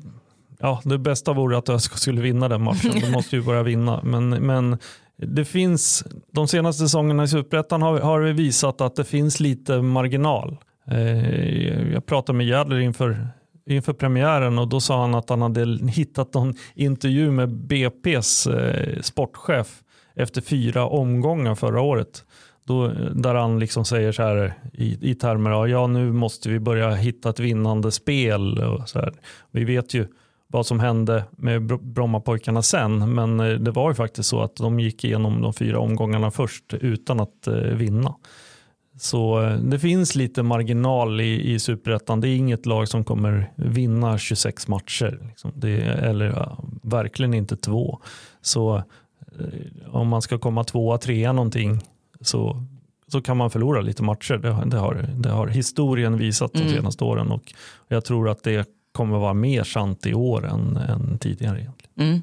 ja, 0.60 0.82
det 0.84 0.98
bästa 0.98 1.34
vore 1.34 1.58
att 1.58 1.70
ÖSK 1.70 1.98
skulle 1.98 2.22
vinna 2.22 2.48
den 2.48 2.64
matchen. 2.64 2.92
De 3.02 3.12
måste 3.12 3.36
ju 3.36 3.42
börja 3.42 3.64
vinna. 3.64 4.02
Men, 4.04 4.30
men 4.30 4.78
det 5.18 5.46
finns, 5.46 6.04
de 6.32 6.48
senaste 6.48 6.84
säsongerna 6.84 7.24
i 7.24 7.28
Superettan 7.28 7.82
har, 7.82 8.00
har 8.00 8.20
vi 8.20 8.32
visat 8.34 8.82
att 8.82 8.96
det 8.96 9.06
finns 9.06 9.40
lite 9.40 9.82
marginal. 9.82 10.58
Eh, 10.92 11.94
jag 11.94 12.06
pratade 12.06 12.38
med 12.38 12.48
Järdler 12.48 12.80
inför, 12.80 13.28
inför 13.66 13.94
premiären 13.94 14.60
och 14.60 14.68
då 14.68 14.80
sa 14.80 15.02
han 15.02 15.16
att 15.16 15.30
han 15.30 15.42
hade 15.42 15.90
hittat 15.92 16.34
någon 16.34 16.54
intervju 16.76 17.32
med 17.32 17.50
BP's 17.50 18.60
eh, 18.60 19.02
sportchef 19.02 19.84
efter 20.16 20.42
fyra 20.42 20.86
omgångar 20.86 21.56
förra 21.56 21.82
året. 21.82 22.26
Då, 22.64 22.88
där 23.14 23.36
han 23.36 23.60
liksom 23.60 23.86
säger 23.86 24.12
så 24.12 24.24
här 24.24 24.54
i, 24.74 25.12
i 25.12 25.16
termer 25.16 25.52
av 25.52 25.70
ja 25.70 25.88
nu 25.88 26.12
måste 26.12 26.50
vi 26.50 26.60
börja 26.60 26.92
hitta 26.92 27.30
ett 27.30 27.40
vinnande 27.40 27.92
spel. 27.92 28.60
Och 28.60 28.90
så 28.90 29.00
här. 29.00 29.14
Vi 29.52 29.64
vet 29.64 29.94
ju 29.94 30.08
vad 30.48 30.66
som 30.66 30.80
hände 30.80 31.24
med 31.32 31.66
Brommapojkarna 31.82 32.62
sen 32.62 33.14
men 33.14 33.40
eh, 33.40 33.54
det 33.54 33.72
var 33.72 33.90
ju 33.90 33.96
faktiskt 33.96 34.30
så 34.30 34.42
att 34.42 34.56
de 34.56 34.80
gick 34.80 35.04
igenom 35.04 35.42
de 35.42 35.54
fyra 35.54 35.80
omgångarna 35.80 36.32
först 36.32 36.74
utan 36.74 37.20
att 37.20 37.48
eh, 37.48 37.54
vinna. 37.54 38.16
Så 39.02 39.42
eh, 39.42 39.58
det 39.58 39.80
finns 39.80 40.16
lite 40.16 40.44
marginal 40.44 41.22
i, 41.22 41.54
i 41.54 41.60
superettan. 41.60 42.22
Det 42.22 42.30
är 42.30 42.36
inget 42.36 42.66
lag 42.66 42.88
som 42.88 43.04
kommer 43.04 43.52
vinna 43.56 44.18
26 44.18 44.68
matcher. 44.68 45.20
Liksom. 45.28 45.52
Det, 45.56 45.82
eller 45.82 46.26
ja, 46.26 46.64
verkligen 46.82 47.34
inte 47.34 47.58
två. 47.58 48.00
Så 48.42 48.76
eh, 48.78 49.96
om 49.96 50.08
man 50.08 50.22
ska 50.22 50.38
komma 50.38 50.64
tvåa, 50.64 50.98
trea 50.98 51.34
någonting 51.34 51.80
så, 52.22 52.64
så 53.08 53.22
kan 53.22 53.38
man 53.38 53.50
förlora 53.50 53.82
lite 53.82 54.04
matcher. 54.04 54.38
Det, 54.38 54.70
det 54.70 54.78
har, 54.78 55.06
det 55.16 55.30
har 55.30 55.48
historien 55.48 56.18
visat 56.18 56.54
de 56.54 56.62
mm. 56.62 56.74
senaste 56.74 57.04
åren 57.04 57.32
och 57.32 57.54
jag 57.88 58.06
tror 58.06 58.30
att 58.30 58.44
det 58.44 58.70
kommer 58.92 59.18
vara 59.18 59.34
mer 59.34 59.64
sant 59.64 60.06
i 60.06 60.14
år 60.14 60.48
än, 60.48 60.78
än 60.78 61.20
tidigare. 61.20 61.60
Egentligen. 61.60 62.10
Mm. 62.10 62.22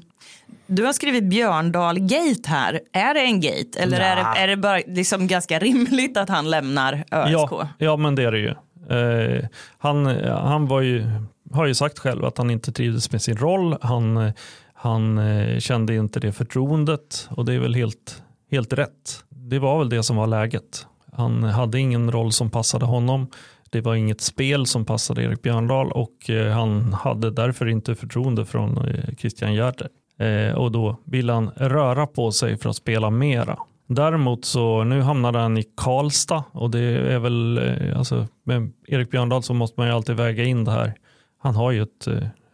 Du 0.67 0.85
har 0.85 0.93
skrivit 0.93 1.23
Björndal-gate 1.23 2.49
här. 2.49 2.79
Är 2.93 3.13
det 3.13 3.19
en 3.19 3.41
gate 3.41 3.79
eller 3.79 3.99
är 3.99 4.15
det, 4.15 4.39
är 4.39 4.47
det 4.47 4.57
bara 4.57 4.81
liksom 4.87 5.27
ganska 5.27 5.59
rimligt 5.59 6.17
att 6.17 6.29
han 6.29 6.49
lämnar 6.49 6.93
ÖSK? 7.11 7.51
Ja, 7.51 7.67
ja 7.77 7.97
men 7.97 8.15
det 8.15 8.23
är 8.23 8.31
det 8.31 8.39
ju. 8.39 8.53
Eh, 8.89 9.45
han 9.77 10.05
han 10.29 10.67
var 10.67 10.81
ju, 10.81 11.05
har 11.53 11.65
ju 11.65 11.75
sagt 11.75 11.99
själv 11.99 12.25
att 12.25 12.37
han 12.37 12.49
inte 12.49 12.71
trivdes 12.71 13.11
med 13.11 13.21
sin 13.21 13.37
roll. 13.37 13.77
Han, 13.81 14.31
han 14.73 15.17
eh, 15.17 15.59
kände 15.59 15.95
inte 15.95 16.19
det 16.19 16.31
förtroendet 16.31 17.27
och 17.29 17.45
det 17.45 17.53
är 17.53 17.59
väl 17.59 17.75
helt, 17.75 18.23
helt 18.51 18.73
rätt. 18.73 19.23
Det 19.29 19.59
var 19.59 19.79
väl 19.79 19.89
det 19.89 20.03
som 20.03 20.15
var 20.15 20.27
läget. 20.27 20.85
Han 21.13 21.43
hade 21.43 21.79
ingen 21.79 22.11
roll 22.11 22.31
som 22.31 22.49
passade 22.49 22.85
honom. 22.85 23.27
Det 23.69 23.81
var 23.81 23.95
inget 23.95 24.21
spel 24.21 24.65
som 24.65 24.85
passade 24.85 25.23
Erik 25.23 25.41
Björndal 25.41 25.91
och 25.91 26.29
eh, 26.29 26.51
han 26.51 26.93
hade 26.93 27.31
därför 27.31 27.67
inte 27.67 27.95
förtroende 27.95 28.45
från 28.45 28.77
eh, 28.77 29.15
Christian 29.15 29.53
Gärder. 29.53 29.89
Eh, 30.19 30.55
och 30.55 30.71
då 30.71 30.97
ville 31.03 31.33
han 31.33 31.49
röra 31.49 32.07
på 32.07 32.31
sig 32.31 32.57
för 32.57 32.69
att 32.69 32.75
spela 32.75 33.09
mera. 33.09 33.57
Däremot 33.87 34.45
så 34.45 34.83
nu 34.83 35.01
hamnade 35.01 35.39
han 35.39 35.57
i 35.57 35.63
Karlstad 35.77 36.43
och 36.51 36.71
det 36.71 36.79
är 36.79 37.19
väl, 37.19 37.59
alltså 37.95 38.27
med 38.43 38.71
Erik 38.87 39.11
Björndal 39.11 39.43
så 39.43 39.53
måste 39.53 39.79
man 39.79 39.87
ju 39.87 39.93
alltid 39.93 40.15
väga 40.15 40.43
in 40.43 40.63
det 40.63 40.71
här. 40.71 40.93
Han 41.39 41.55
har 41.55 41.71
ju 41.71 41.83
ett 41.83 42.07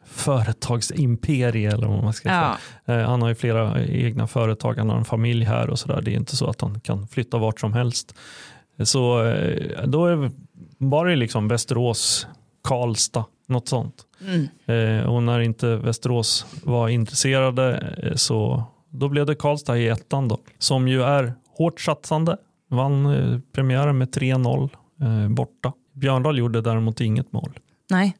företagsimperie 0.05 1.71
eller 1.71 1.87
vad 1.87 2.03
man 2.03 2.13
ska 2.13 2.29
ja. 2.29 2.57
säga. 2.85 3.07
Han 3.07 3.21
har 3.21 3.29
ju 3.29 3.35
flera 3.35 3.83
egna 3.85 4.27
företag, 4.27 4.77
han 4.77 4.89
har 4.89 4.97
en 4.97 5.05
familj 5.05 5.45
här 5.45 5.69
och 5.69 5.79
sådär. 5.79 6.01
Det 6.01 6.11
är 6.11 6.15
inte 6.15 6.35
så 6.35 6.49
att 6.49 6.61
han 6.61 6.79
kan 6.79 7.07
flytta 7.07 7.37
vart 7.37 7.59
som 7.59 7.73
helst. 7.73 8.15
Så 8.83 9.33
då 9.85 10.05
är 10.05 10.31
var 10.77 11.05
det 11.05 11.15
liksom 11.15 11.47
Västerås, 11.47 12.27
Karlstad, 12.63 13.25
något 13.53 13.67
sånt. 13.67 13.95
Mm. 14.27 14.47
Eh, 14.65 15.09
och 15.09 15.23
när 15.23 15.39
inte 15.39 15.75
Västerås 15.75 16.45
var 16.63 16.89
intresserade 16.89 17.93
eh, 18.03 18.15
så 18.15 18.63
då 18.89 19.09
blev 19.09 19.25
det 19.25 19.35
Karlstad 19.35 19.77
i 19.77 19.87
ettan 19.87 20.27
då, 20.27 20.39
som 20.57 20.87
ju 20.87 21.03
är 21.03 21.33
hårt 21.57 21.81
satsande. 21.81 22.37
Vann 22.69 23.05
eh, 23.05 23.39
premiären 23.51 23.97
med 23.97 24.09
3-0 24.09 24.69
eh, 25.01 25.29
borta. 25.29 25.73
Björndal 25.93 26.37
gjorde 26.37 26.61
däremot 26.61 27.01
inget 27.01 27.31
mål. 27.31 27.59
Nej. 27.89 28.15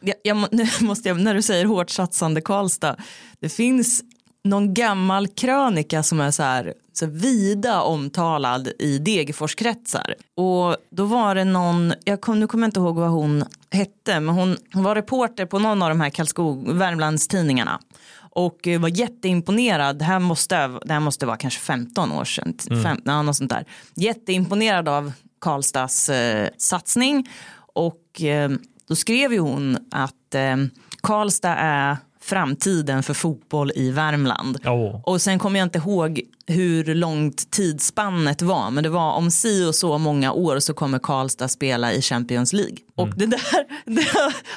Jag, 0.00 0.16
jag, 0.22 0.46
nu 0.52 0.66
måste 0.80 1.08
jag, 1.08 1.20
när 1.20 1.34
du 1.34 1.42
säger 1.42 1.64
hårt 1.64 1.90
satsande 1.90 2.40
Karlstad, 2.40 2.96
det 3.40 3.48
finns 3.48 4.02
någon 4.44 4.74
gammal 4.74 5.28
krönika 5.28 6.02
som 6.02 6.20
är 6.20 6.30
så 6.30 6.42
här, 6.42 6.74
så 6.92 7.06
vida 7.06 7.82
omtalad 7.82 8.68
i 8.78 8.98
Degerforskretsar. 8.98 10.14
Och 10.34 10.76
då 10.90 11.04
var 11.04 11.34
det 11.34 11.44
någon, 11.44 11.92
jag 12.04 12.20
kom, 12.20 12.40
nu 12.40 12.46
kommer 12.46 12.64
jag 12.64 12.68
inte 12.68 12.80
ihåg 12.80 12.96
vad 12.96 13.10
hon 13.10 13.44
hette, 13.74 14.20
men 14.20 14.34
hon, 14.34 14.56
hon 14.72 14.84
var 14.84 14.94
reporter 14.94 15.46
på 15.46 15.58
någon 15.58 15.82
av 15.82 15.88
de 15.88 16.00
här 16.00 16.10
Karlskog, 16.10 16.72
Värmlandstidningarna 16.72 17.80
och 18.34 18.68
var 18.80 18.88
jätteimponerad, 18.88 19.98
det 19.98 20.04
här 20.04 20.18
måste, 20.18 20.68
det 20.68 20.92
här 20.92 21.00
måste 21.00 21.26
vara 21.26 21.36
kanske 21.36 21.60
15 21.60 22.12
år 22.12 22.24
sedan, 22.24 22.54
mm. 22.70 22.82
fem, 22.82 23.00
något 23.04 23.36
sånt 23.36 23.50
där. 23.50 23.64
jätteimponerad 23.94 24.88
av 24.88 25.12
Karlstads 25.38 26.08
eh, 26.08 26.48
satsning 26.58 27.28
och 27.74 28.22
eh, 28.22 28.50
då 28.88 28.96
skrev 28.96 29.32
ju 29.32 29.38
hon 29.38 29.78
att 29.90 30.34
eh, 30.34 30.56
Karlstad 31.02 31.54
är 31.54 31.96
framtiden 32.20 33.02
för 33.02 33.14
fotboll 33.14 33.72
i 33.74 33.90
Värmland. 33.90 34.66
Oh. 34.66 35.00
Och 35.04 35.22
sen 35.22 35.38
kommer 35.38 35.58
jag 35.58 35.66
inte 35.66 35.78
ihåg 35.78 36.20
hur 36.46 36.94
långt 36.94 37.50
tidsspannet 37.50 38.42
var 38.42 38.70
men 38.70 38.84
det 38.84 38.90
var 38.90 39.12
om 39.12 39.30
si 39.30 39.64
och 39.64 39.74
så 39.74 39.98
många 39.98 40.32
år 40.32 40.58
så 40.58 40.74
kommer 40.74 40.98
Karlstad 40.98 41.48
spela 41.48 41.92
i 41.92 42.02
Champions 42.02 42.52
League. 42.52 42.76
Mm. 42.98 43.10
Och 43.10 43.18
det 43.18 43.26
där 43.26 43.40
det 43.84 44.06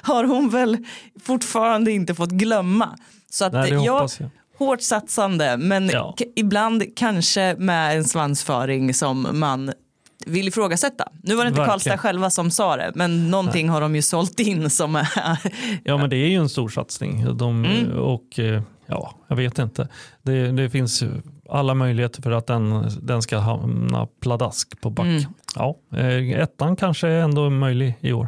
har 0.01 0.23
hon 0.23 0.49
väl 0.49 0.77
fortfarande 1.23 1.91
inte 1.91 2.15
fått 2.15 2.31
glömma. 2.31 2.97
Så 3.29 3.45
att 3.45 3.53
Nej, 3.53 3.69
jag, 3.69 3.85
jag, 3.85 4.09
hårt 4.57 4.81
satsande 4.81 5.57
men 5.57 5.89
ja. 5.89 6.15
ibland 6.35 6.83
kanske 6.95 7.55
med 7.59 7.97
en 7.97 8.03
svansföring 8.03 8.93
som 8.93 9.27
man 9.33 9.71
vill 10.25 10.47
ifrågasätta. 10.47 11.07
Nu 11.23 11.35
var 11.35 11.43
det 11.43 11.47
inte 11.47 11.59
Verkligen. 11.59 11.71
Karlstad 11.71 11.97
själva 11.97 12.29
som 12.29 12.51
sa 12.51 12.75
det, 12.75 12.91
men 12.95 13.31
någonting 13.31 13.65
Nej. 13.65 13.73
har 13.73 13.81
de 13.81 13.95
ju 13.95 14.01
sålt 14.01 14.39
in 14.39 14.69
som 14.69 14.95
är... 14.95 15.07
ja, 15.83 15.97
men 15.97 16.09
det 16.09 16.15
är 16.15 16.27
ju 16.27 16.35
en 16.35 16.49
stor 16.49 16.69
satsning. 16.69 17.37
De, 17.37 17.65
mm. 17.65 17.91
Och 17.91 18.39
eh, 18.39 18.61
ja, 18.85 19.15
jag 19.27 19.35
vet 19.35 19.59
inte. 19.59 19.87
Det, 20.23 20.51
det, 20.51 20.69
finns 20.69 21.03
alla 21.49 21.73
möjligheter 21.73 22.21
för 22.21 22.31
att 22.31 22.47
den, 22.47 22.89
den 23.01 23.21
ska 23.21 23.37
hamna 23.37 24.07
pladask 24.19 24.81
på 24.81 24.89
back. 24.89 25.05
Mm. 25.05 25.23
Ja, 25.55 25.77
eh, 25.93 26.39
ettan 26.39 26.75
kanske 26.75 27.07
är 27.07 27.21
ändå 27.21 27.49
möjlig 27.49 27.97
i 27.99 28.13
år. 28.13 28.27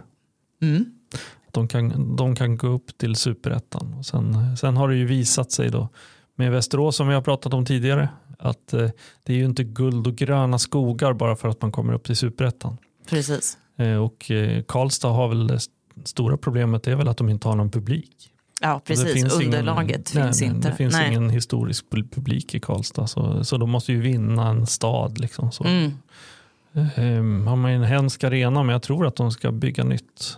Mm. 0.61 0.85
De, 1.51 1.67
kan, 1.67 2.15
de 2.15 2.35
kan 2.35 2.57
gå 2.57 2.67
upp 2.67 2.97
till 2.97 3.15
superettan. 3.15 4.03
sen, 4.03 4.57
sen 4.57 4.77
har 4.77 4.89
det 4.89 4.95
ju 4.95 5.05
visat 5.05 5.51
sig 5.51 5.69
då 5.69 5.89
med 6.35 6.51
Västerås 6.51 6.95
som 6.95 7.07
vi 7.07 7.13
har 7.13 7.21
pratat 7.21 7.53
om 7.53 7.65
tidigare 7.65 8.09
att 8.39 8.73
eh, 8.73 8.89
det 9.23 9.33
är 9.33 9.38
ju 9.38 9.45
inte 9.45 9.63
guld 9.63 10.07
och 10.07 10.15
gröna 10.15 10.59
skogar 10.59 11.13
bara 11.13 11.35
för 11.35 11.47
att 11.47 11.61
man 11.61 11.71
kommer 11.71 11.93
upp 11.93 12.03
till 12.03 12.15
superettan. 12.15 12.77
Precis. 13.09 13.57
Eh, 13.77 13.95
och 13.95 14.31
Karlstad 14.67 15.09
har 15.09 15.27
väl 15.27 15.47
det 15.47 15.59
stora 16.03 16.38
problemet 16.38 16.88
är 16.88 16.95
väl 16.95 17.07
att 17.07 17.17
de 17.17 17.29
inte 17.29 17.47
har 17.47 17.55
någon 17.55 17.71
publik. 17.71 18.33
Ja 18.61 18.81
precis, 18.85 19.33
underlaget 19.33 20.15
ingen, 20.15 20.25
finns 20.25 20.41
nej, 20.41 20.49
inte. 20.49 20.69
Det 20.69 20.75
finns 20.75 20.93
nej. 20.93 21.07
ingen 21.07 21.29
historisk 21.29 21.85
publik 21.89 22.55
i 22.55 22.59
Karlstad 22.59 23.07
så, 23.07 23.43
så 23.43 23.57
de 23.57 23.69
måste 23.69 23.91
ju 23.91 24.01
vinna 24.01 24.49
en 24.49 24.67
stad. 24.67 25.19
Liksom, 25.19 25.51
så. 25.51 25.63
Mm. 25.63 25.91
Um, 26.95 27.47
har 27.47 27.55
man 27.55 27.71
en 27.71 27.83
hemsk 27.83 28.23
arena 28.23 28.63
men 28.63 28.73
jag 28.73 28.81
tror 28.81 29.07
att 29.07 29.15
de 29.15 29.31
ska 29.31 29.51
bygga 29.51 29.83
nytt. 29.83 30.37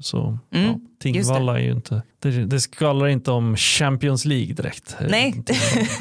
Så 0.00 0.38
mm, 0.50 0.66
ja, 0.66 0.80
Tingvalla 1.00 1.58
är 1.58 1.62
ju 1.62 1.72
inte, 1.72 2.02
det, 2.18 2.30
det 2.30 2.60
skvallrar 2.60 3.08
inte 3.08 3.30
om 3.30 3.56
Champions 3.56 4.24
League 4.24 4.54
direkt. 4.54 4.96
Nej, 5.08 5.42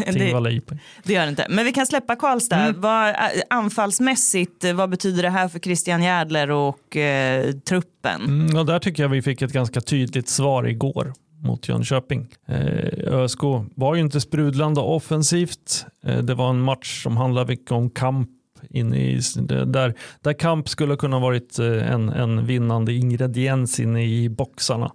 Tingvalla, 0.05 0.49
det, 0.49 0.61
det 1.03 1.13
gör 1.13 1.23
det 1.23 1.29
inte. 1.29 1.45
Men 1.49 1.65
vi 1.65 1.71
kan 1.71 1.85
släppa 1.85 2.15
Karlstad. 2.15 2.55
Mm. 2.55 2.81
Vad, 2.81 3.09
äh, 3.09 3.15
anfallsmässigt, 3.49 4.73
vad 4.73 4.89
betyder 4.89 5.23
det 5.23 5.29
här 5.29 5.47
för 5.47 5.59
Christian 5.59 6.03
Järdler 6.03 6.51
och 6.51 6.97
eh, 6.97 7.51
truppen? 7.51 8.23
Mm, 8.23 8.57
och 8.57 8.65
där 8.65 8.79
tycker 8.79 9.03
jag 9.03 9.09
vi 9.09 9.21
fick 9.21 9.41
ett 9.41 9.53
ganska 9.53 9.81
tydligt 9.81 10.29
svar 10.29 10.67
igår 10.67 11.13
mot 11.43 11.69
Jönköping. 11.69 12.27
Eh, 12.45 13.13
ÖSK 13.13 13.39
var 13.75 13.95
ju 13.95 14.01
inte 14.01 14.21
sprudlande 14.21 14.81
offensivt. 14.81 15.85
Eh, 16.03 16.17
det 16.17 16.33
var 16.33 16.49
en 16.49 16.61
match 16.61 17.03
som 17.03 17.17
handlade 17.17 17.47
mycket 17.47 17.71
om 17.71 17.89
kamp 17.89 18.29
inne 18.69 18.97
i, 18.97 19.19
där, 19.65 19.93
där 20.21 20.33
kamp 20.33 20.69
skulle 20.69 20.95
kunna 20.95 21.19
varit 21.19 21.59
eh, 21.59 21.91
en, 21.91 22.09
en 22.09 22.45
vinnande 22.45 22.93
ingrediens 22.93 23.79
inne 23.79 24.05
i 24.05 24.29
boxarna. 24.29 24.91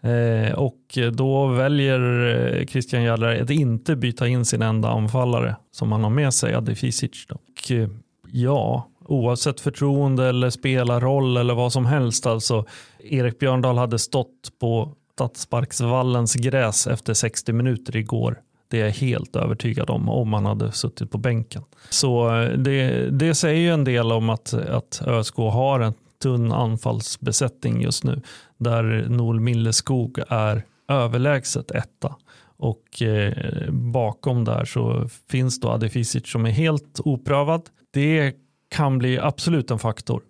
Eh, 0.00 0.52
och 0.54 0.98
då 1.12 1.46
väljer 1.46 2.26
eh, 2.60 2.66
Christian 2.66 3.02
Järdler 3.02 3.42
att 3.42 3.50
inte 3.50 3.96
byta 3.96 4.28
in 4.28 4.44
sin 4.44 4.62
enda 4.62 4.88
anfallare 4.88 5.56
som 5.70 5.92
han 5.92 6.02
har 6.02 6.10
med 6.10 6.34
sig, 6.34 6.54
Adi 6.54 6.74
Fisic. 6.74 7.26
Och, 7.30 7.70
eh, 7.70 7.88
ja, 8.32 8.88
oavsett 9.04 9.60
förtroende 9.60 10.28
eller 10.28 10.50
spelarroll 10.50 11.36
eller 11.36 11.54
vad 11.54 11.72
som 11.72 11.86
helst. 11.86 12.26
Alltså, 12.26 12.64
Erik 12.98 13.38
Björndal 13.38 13.78
hade 13.78 13.98
stått 13.98 14.58
på 14.60 14.94
Stadsparksvallens 15.14 16.34
gräs 16.34 16.86
efter 16.86 17.14
60 17.14 17.52
minuter 17.52 17.96
igår 17.96 18.40
det 18.74 18.80
är 18.80 18.84
jag 18.84 18.92
helt 18.92 19.36
övertygad 19.36 19.90
om, 19.90 20.08
om 20.08 20.28
man 20.28 20.46
hade 20.46 20.72
suttit 20.72 21.10
på 21.10 21.18
bänken. 21.18 21.62
Så 21.90 22.40
eh, 22.40 22.50
det, 22.50 23.10
det 23.10 23.34
säger 23.34 23.60
ju 23.60 23.70
en 23.70 23.84
del 23.84 24.12
om 24.12 24.30
att, 24.30 24.54
att 24.54 25.02
ÖSK 25.06 25.36
har 25.36 25.80
en 25.80 25.94
tunn 26.22 26.52
anfallsbesättning 26.52 27.82
just 27.82 28.04
nu. 28.04 28.20
Där 28.58 29.06
Noel 29.08 29.40
Milleskog 29.40 30.18
är 30.28 30.64
överlägset 30.88 31.70
etta. 31.70 32.16
Och 32.56 33.02
eh, 33.02 33.70
bakom 33.70 34.44
där 34.44 34.64
så 34.64 35.08
finns 35.30 35.60
då 35.60 35.68
Adefisic 35.68 36.30
som 36.30 36.46
är 36.46 36.50
helt 36.50 37.00
oprövad. 37.04 37.62
Det 37.92 38.34
kan 38.68 38.98
bli 38.98 39.18
absolut 39.18 39.70
en 39.70 39.78
faktor. 39.78 40.22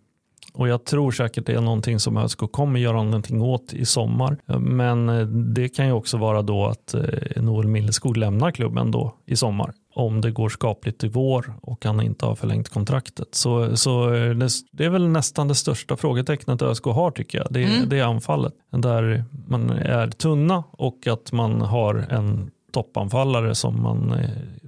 Och 0.55 0.69
jag 0.69 0.85
tror 0.85 1.11
säkert 1.11 1.47
det 1.47 1.53
är 1.53 1.61
någonting 1.61 2.01
som 2.01 2.17
ÖSK 2.17 2.39
kommer 2.53 2.81
göra 2.81 3.03
någonting 3.03 3.43
åt 3.43 3.73
i 3.73 3.85
sommar. 3.85 4.39
Men 4.59 5.09
eh, 5.09 5.27
det 5.27 5.69
kan 5.69 5.87
ju 5.87 5.93
också 5.93 6.17
vara 6.17 6.43
då 6.43 6.67
att 6.67 6.95
eh, 6.95 7.43
Noel 7.43 7.67
Milleskog 7.67 8.17
lämnar 8.17 8.51
klubben 8.51 8.91
då 8.91 9.15
i 9.27 9.37
sommar. 9.37 9.73
Om 9.95 10.21
det 10.21 10.31
går 10.31 10.49
skapligt 10.49 11.05
i 11.05 11.09
vår 11.09 11.55
och 11.63 11.85
han 11.85 12.01
inte 12.01 12.27
har 12.27 12.35
förlängt 12.35 12.69
kontraktet. 12.69 13.35
Så, 13.35 13.77
så 13.77 14.15
eh, 14.15 14.37
det, 14.73 14.85
är 14.85 14.89
väl 14.89 15.09
nästan 15.09 15.49
det 15.49 15.55
största 15.55 15.97
frågetecknet 15.97 16.63
ÖSK 16.63 16.85
har 16.85 17.11
tycker 17.11 17.39
jag. 17.39 17.47
Det, 17.51 17.65
Mm. 17.65 17.89
det 17.89 17.99
är 17.99 18.05
anfallet. 18.05 18.53
Där 18.71 19.25
man 19.49 19.71
är 19.71 20.11
tunna 20.11 20.65
och 20.71 21.07
att 21.07 21.33
man 21.33 21.61
har 21.61 22.07
en 22.11 22.51
toppanfallare 22.73 23.55
som 23.55 23.83
man 23.83 24.15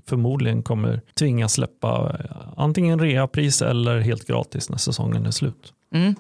förmodligen 0.09 0.63
kommer 0.63 1.01
tvingas 1.19 1.53
släppa 1.53 2.17
antingen 2.57 2.99
reapris 2.99 3.63
eller 3.63 4.01
helt 4.01 4.27
gratis 4.27 4.71
när 4.71 4.79
säsongen 4.79 5.27
är 5.27 5.31
slut. 5.31 5.73
Mm. 5.95 6.15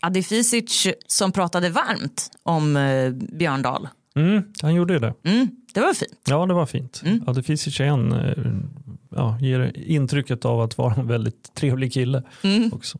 Adifisic 0.00 0.86
som 1.06 1.32
pratade 1.32 1.70
varmt 1.70 2.30
om 2.42 2.76
eh, 2.76 3.10
Björndal. 3.12 3.88
Mm, 4.16 4.42
han 4.62 4.74
gjorde 4.74 4.92
ju 4.92 4.98
det. 4.98 5.14
Mm, 5.24 5.48
det 5.74 5.80
var 5.80 5.94
fint. 5.94 6.20
Ja, 6.28 6.46
det 6.46 6.54
var 6.54 6.66
fint. 6.66 7.02
Mm. 7.04 7.24
Adefisic 7.26 7.80
är 7.80 7.84
en, 7.84 8.12
eh, 8.12 8.34
ja, 9.10 9.38
ger 9.40 9.72
intrycket 9.76 10.44
av 10.44 10.60
att 10.60 10.78
vara 10.78 10.94
en 10.94 11.06
väldigt 11.06 11.54
trevlig 11.54 11.92
kille 11.92 12.22
Mm. 12.42 12.70
också. 12.72 12.98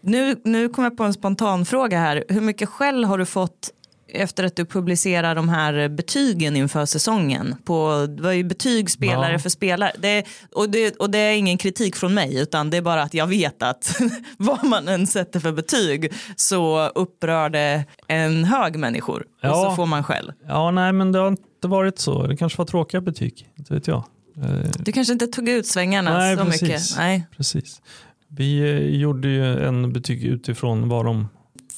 Nu, 0.00 0.40
nu 0.44 0.68
kommer 0.68 0.88
jag 0.90 0.96
på 0.96 1.04
en 1.04 1.12
spontan 1.14 1.64
fråga 1.66 1.98
här. 1.98 2.24
Hur 2.28 2.40
mycket 2.40 2.68
skäll 2.68 3.04
har 3.04 3.18
du 3.18 3.26
fått 3.26 3.70
efter 4.08 4.44
att 4.44 4.56
du 4.56 4.64
publicerar 4.64 5.34
de 5.34 5.48
här 5.48 5.88
betygen 5.88 6.56
inför 6.56 6.86
säsongen? 6.86 7.54
På, 7.64 8.06
det 8.16 8.22
var 8.22 8.32
ju 8.32 8.44
betyg 8.44 8.90
spelare 8.90 9.32
Ja. 9.32 9.38
för 9.38 9.48
spelare. 9.48 9.92
Det, 9.98 10.24
och, 10.52 10.70
det, 10.70 10.96
och 10.96 11.10
det 11.10 11.18
är 11.18 11.36
ingen 11.36 11.58
kritik 11.58 11.96
från 11.96 12.14
mig 12.14 12.38
utan 12.38 12.70
det 12.70 12.76
är 12.76 12.82
bara 12.82 13.02
att 13.02 13.14
jag 13.14 13.26
vet 13.26 13.62
att 13.62 14.00
vad 14.38 14.64
man 14.64 14.88
än 14.88 15.06
sätter 15.06 15.40
för 15.40 15.52
betyg 15.52 16.12
så 16.36 16.88
upprör 16.88 17.50
det 17.50 17.84
en 18.06 18.44
hög 18.44 18.76
människor 18.78 19.20
och 19.20 19.26
Ja. 19.40 19.54
så 19.70 19.76
får 19.76 19.86
man 19.86 20.04
skäll. 20.04 20.32
Ja, 20.48 20.70
nej, 20.70 20.92
men 20.92 21.12
det 21.12 21.18
har 21.18 21.28
inte 21.28 21.68
varit 21.68 21.98
så. 21.98 22.26
Det 22.26 22.36
kanske 22.36 22.58
var 22.58 22.66
tråkiga 22.66 23.00
betyg, 23.00 23.48
inte 23.58 23.74
vet 23.74 23.86
jag. 23.86 24.04
Eh, 24.42 24.70
Du 24.78 24.92
kanske 24.92 25.12
inte 25.12 25.26
tog 25.26 25.48
ut 25.48 25.66
svängarna 25.66 26.18
Nej, 26.18 26.36
så 26.36 26.44
precis. 26.44 26.62
mycket. 26.62 26.82
Nej. 26.96 27.26
Precis. 27.36 27.80
Vi 28.28 28.58
eh, 28.60 29.00
gjorde 29.00 29.28
ju 29.28 29.66
en 29.66 29.92
betyg 29.92 30.24
utifrån 30.24 30.88
vad 30.88 31.04
de 31.04 31.28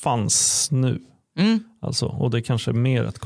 fanns 0.03 0.69
nu. 0.71 1.01
Mm. 1.39 1.61
Alltså, 1.81 2.07
och 2.07 2.31
det 2.31 2.39
är 2.39 2.43
kanske 2.43 2.71
är 2.71 2.73
mer 2.73 3.05
ett 3.05 3.19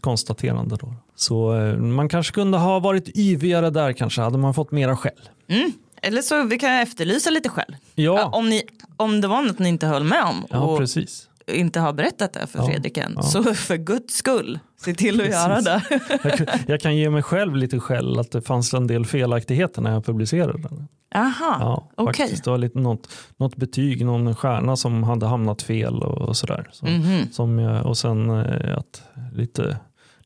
konstaterande 0.00 0.76
då. 0.76 0.94
Så 1.16 1.54
eh, 1.56 1.76
man 1.76 2.08
kanske 2.08 2.34
kunde 2.34 2.58
ha 2.58 2.78
varit 2.78 3.18
yvigare 3.18 3.70
där 3.70 3.92
kanske, 3.92 4.20
hade 4.20 4.38
man 4.38 4.54
fått 4.54 4.72
mera 4.72 4.96
skäll. 4.96 5.28
Mm. 5.48 5.72
Eller 6.02 6.22
så 6.22 6.42
vi 6.42 6.58
kan 6.58 6.72
efterlysa 6.72 7.30
lite 7.30 7.48
skäll. 7.48 7.76
Ja, 7.94 8.02
Ja, 8.18 8.26
Om, 8.26 8.48
ni, 8.50 8.62
om 8.96 9.20
det 9.20 9.28
var 9.28 9.42
något 9.42 9.58
ni 9.58 9.68
inte 9.68 9.86
höll 9.86 10.04
med 10.04 10.24
om 10.24 10.46
ja 10.50 10.58
och 10.58 10.78
precis. 10.78 11.27
Inte 11.54 11.80
har 11.80 11.92
berättat 11.92 12.32
det 12.32 12.46
för 12.46 12.58
Ja, 12.58 12.66
Fredrik 12.66 12.96
än, 12.96 13.12
ja. 13.16 13.22
så 13.22 13.54
för 13.54 13.76
guds 13.76 14.14
skull, 14.14 14.58
se 14.84 14.94
till 14.94 15.20
att 15.20 15.26
Precis. 15.26 15.34
göra 15.42 15.60
det. 15.60 15.82
Jag, 16.22 16.32
kan- 16.38 16.46
jag 16.66 16.80
kan 16.80 16.96
ge 16.96 17.10
mig 17.10 17.22
själv 17.22 17.56
lite 17.56 17.80
skäll 17.80 18.18
att 18.18 18.30
det 18.30 18.42
fanns 18.42 18.74
en 18.74 18.86
del 18.86 19.06
felaktigheter 19.06 19.82
när 19.82 19.92
jag 19.92 20.04
publicerade 20.04 20.62
den. 20.62 20.88
Aha, 21.14 21.56
Ja, 21.60 21.88
okej. 21.96 22.14
faktiskt. 22.24 22.44
Det 22.44 22.50
var 22.50 22.58
lite 22.58 22.78
något, 22.78 23.08
något 23.36 23.56
betyg, 23.56 24.04
någon 24.04 24.34
stjärna 24.34 24.76
som 24.76 25.02
hade 25.02 25.26
hamnat 25.26 25.62
fel 25.62 26.02
och, 26.02 26.18
och 26.28 26.36
sådär. 26.36 26.68
Så, 26.72 26.86
Mhm. 26.86 27.26
som 27.32 27.58
jag, 27.58 27.86
och 27.86 27.98
sen 27.98 28.30
eh, 28.30 28.78
att 28.78 29.02
lite, 29.34 29.76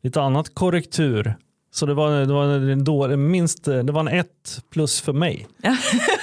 lite 0.03 0.23
annat 0.23 0.55
korrektur. 0.55 1.35
Så 1.75 1.87
det 1.87 1.95
var, 1.95 2.11
det 2.11 2.33
var 2.33 2.85
då, 2.85 3.17
minst 3.17 3.65
det 3.65 3.83
var 3.93 4.01
en 4.01 4.09
ett 4.09 4.61
plus 4.71 5.01
för 5.01 5.13
mig. 5.13 5.47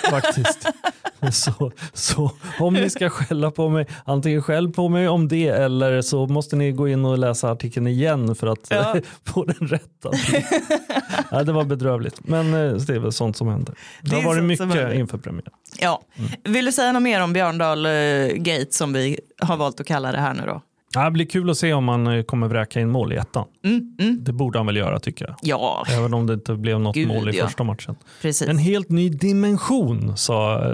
Faktiskt. 0.10 0.68
Så, 1.32 1.72
så 1.94 2.32
om 2.60 2.74
ni 2.74 2.90
ska 2.90 3.10
skälla 3.10 3.52
på 3.52 3.70
mig, 3.70 3.88
antingen 4.06 4.42
skäll 4.42 4.70
på 4.70 4.90
mig 4.90 5.08
om 5.08 5.28
det 5.28 5.48
eller 5.48 6.02
så 6.02 6.28
måste 6.28 6.56
ni 6.56 6.72
gå 6.72 6.88
in 6.88 7.06
och 7.06 7.18
läsa 7.18 7.52
artikeln 7.52 7.88
igen 7.88 8.36
för 8.36 8.48
att 8.48 8.68
Ja. 8.70 8.96
få 9.26 9.46
den 9.46 9.68
rätta. 9.68 10.10
ja, 11.32 11.44
det 11.44 11.52
var 11.52 11.64
bedrövligt, 11.64 12.20
men 12.28 12.54
eh, 12.54 12.72
det 12.74 12.96
är 12.96 13.00
väl 13.00 13.12
sånt 13.12 13.38
som 13.38 13.48
händer. 13.48 13.76
Det, 14.02 14.10
Det 14.10 14.16
har 14.16 14.24
varit 14.24 14.44
mycket 14.44 14.94
inför 14.94 15.18
premiär. 15.18 15.44
Ja. 15.80 16.02
Vill 16.44 16.66
du 16.66 16.72
säga 16.72 16.92
något 16.92 17.02
mer 17.04 17.24
om 17.24 17.34
Björndal 17.34 17.86
eh, 17.86 17.92
Gate 18.36 18.68
som 18.72 18.94
vi 18.94 19.20
har 19.42 19.58
valt 19.58 19.80
att 19.80 19.88
kalla 19.88 20.12
det 20.12 20.18
här 20.20 20.34
nu 20.34 20.44
då? 20.46 20.62
Ja, 20.94 21.06
det 21.06 21.12
blir 21.12 21.26
kul 21.26 21.50
att 21.50 21.58
se 21.58 21.74
om 21.74 21.84
man 21.84 22.08
eh, 22.08 22.24
kommer 22.24 22.48
vräka 22.48 22.80
in 22.80 22.90
mål 22.90 23.14
i 23.14 23.16
ettan. 23.16 23.46
Mm, 23.66 23.96
mm. 24.00 24.18
Det 24.24 24.34
borde 24.34 24.60
han 24.60 24.66
väl 24.66 24.76
göra 24.78 25.00
tycker 25.00 25.26
jag. 25.26 25.36
Ja, 25.42 25.86
Även 25.90 26.14
om 26.14 26.28
det 26.28 26.34
inte 26.34 26.54
blev 26.56 26.80
något 26.80 26.96
Gud, 26.96 27.08
mål 27.08 27.30
i 27.30 27.38
ja. 27.38 27.46
första 27.46 27.64
matchen. 27.64 27.96
precis. 28.22 28.50
En 28.50 28.58
helt 28.58 28.90
ny 28.90 29.10
dimension 29.10 30.18
sa 30.18 30.66
eh, 30.70 30.74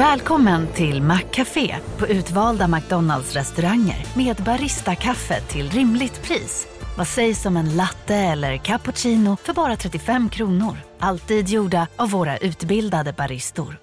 Välkommen 0.00 0.66
till 0.74 1.02
Maccafé 1.02 1.76
på 1.98 2.06
utvalda 2.06 2.68
McDonalds 2.68 3.34
restauranger 3.34 4.06
med 4.16 4.36
Baristakaffe 4.36 5.40
till 5.40 5.70
rimligt 5.70 6.22
pris. 6.22 6.66
Vad 6.98 7.06
sägs 7.06 7.46
om 7.46 7.56
en 7.56 7.76
latte 7.76 8.14
eller 8.14 8.56
cappuccino 8.56 9.36
för 9.36 9.54
bara 9.54 9.76
35 9.76 10.28
kronor? 10.28 10.76
Alltid 10.98 11.48
gjorda 11.48 11.88
av 11.96 12.10
våra 12.10 12.36
utbildade 12.38 13.12
baristor. 13.12 13.76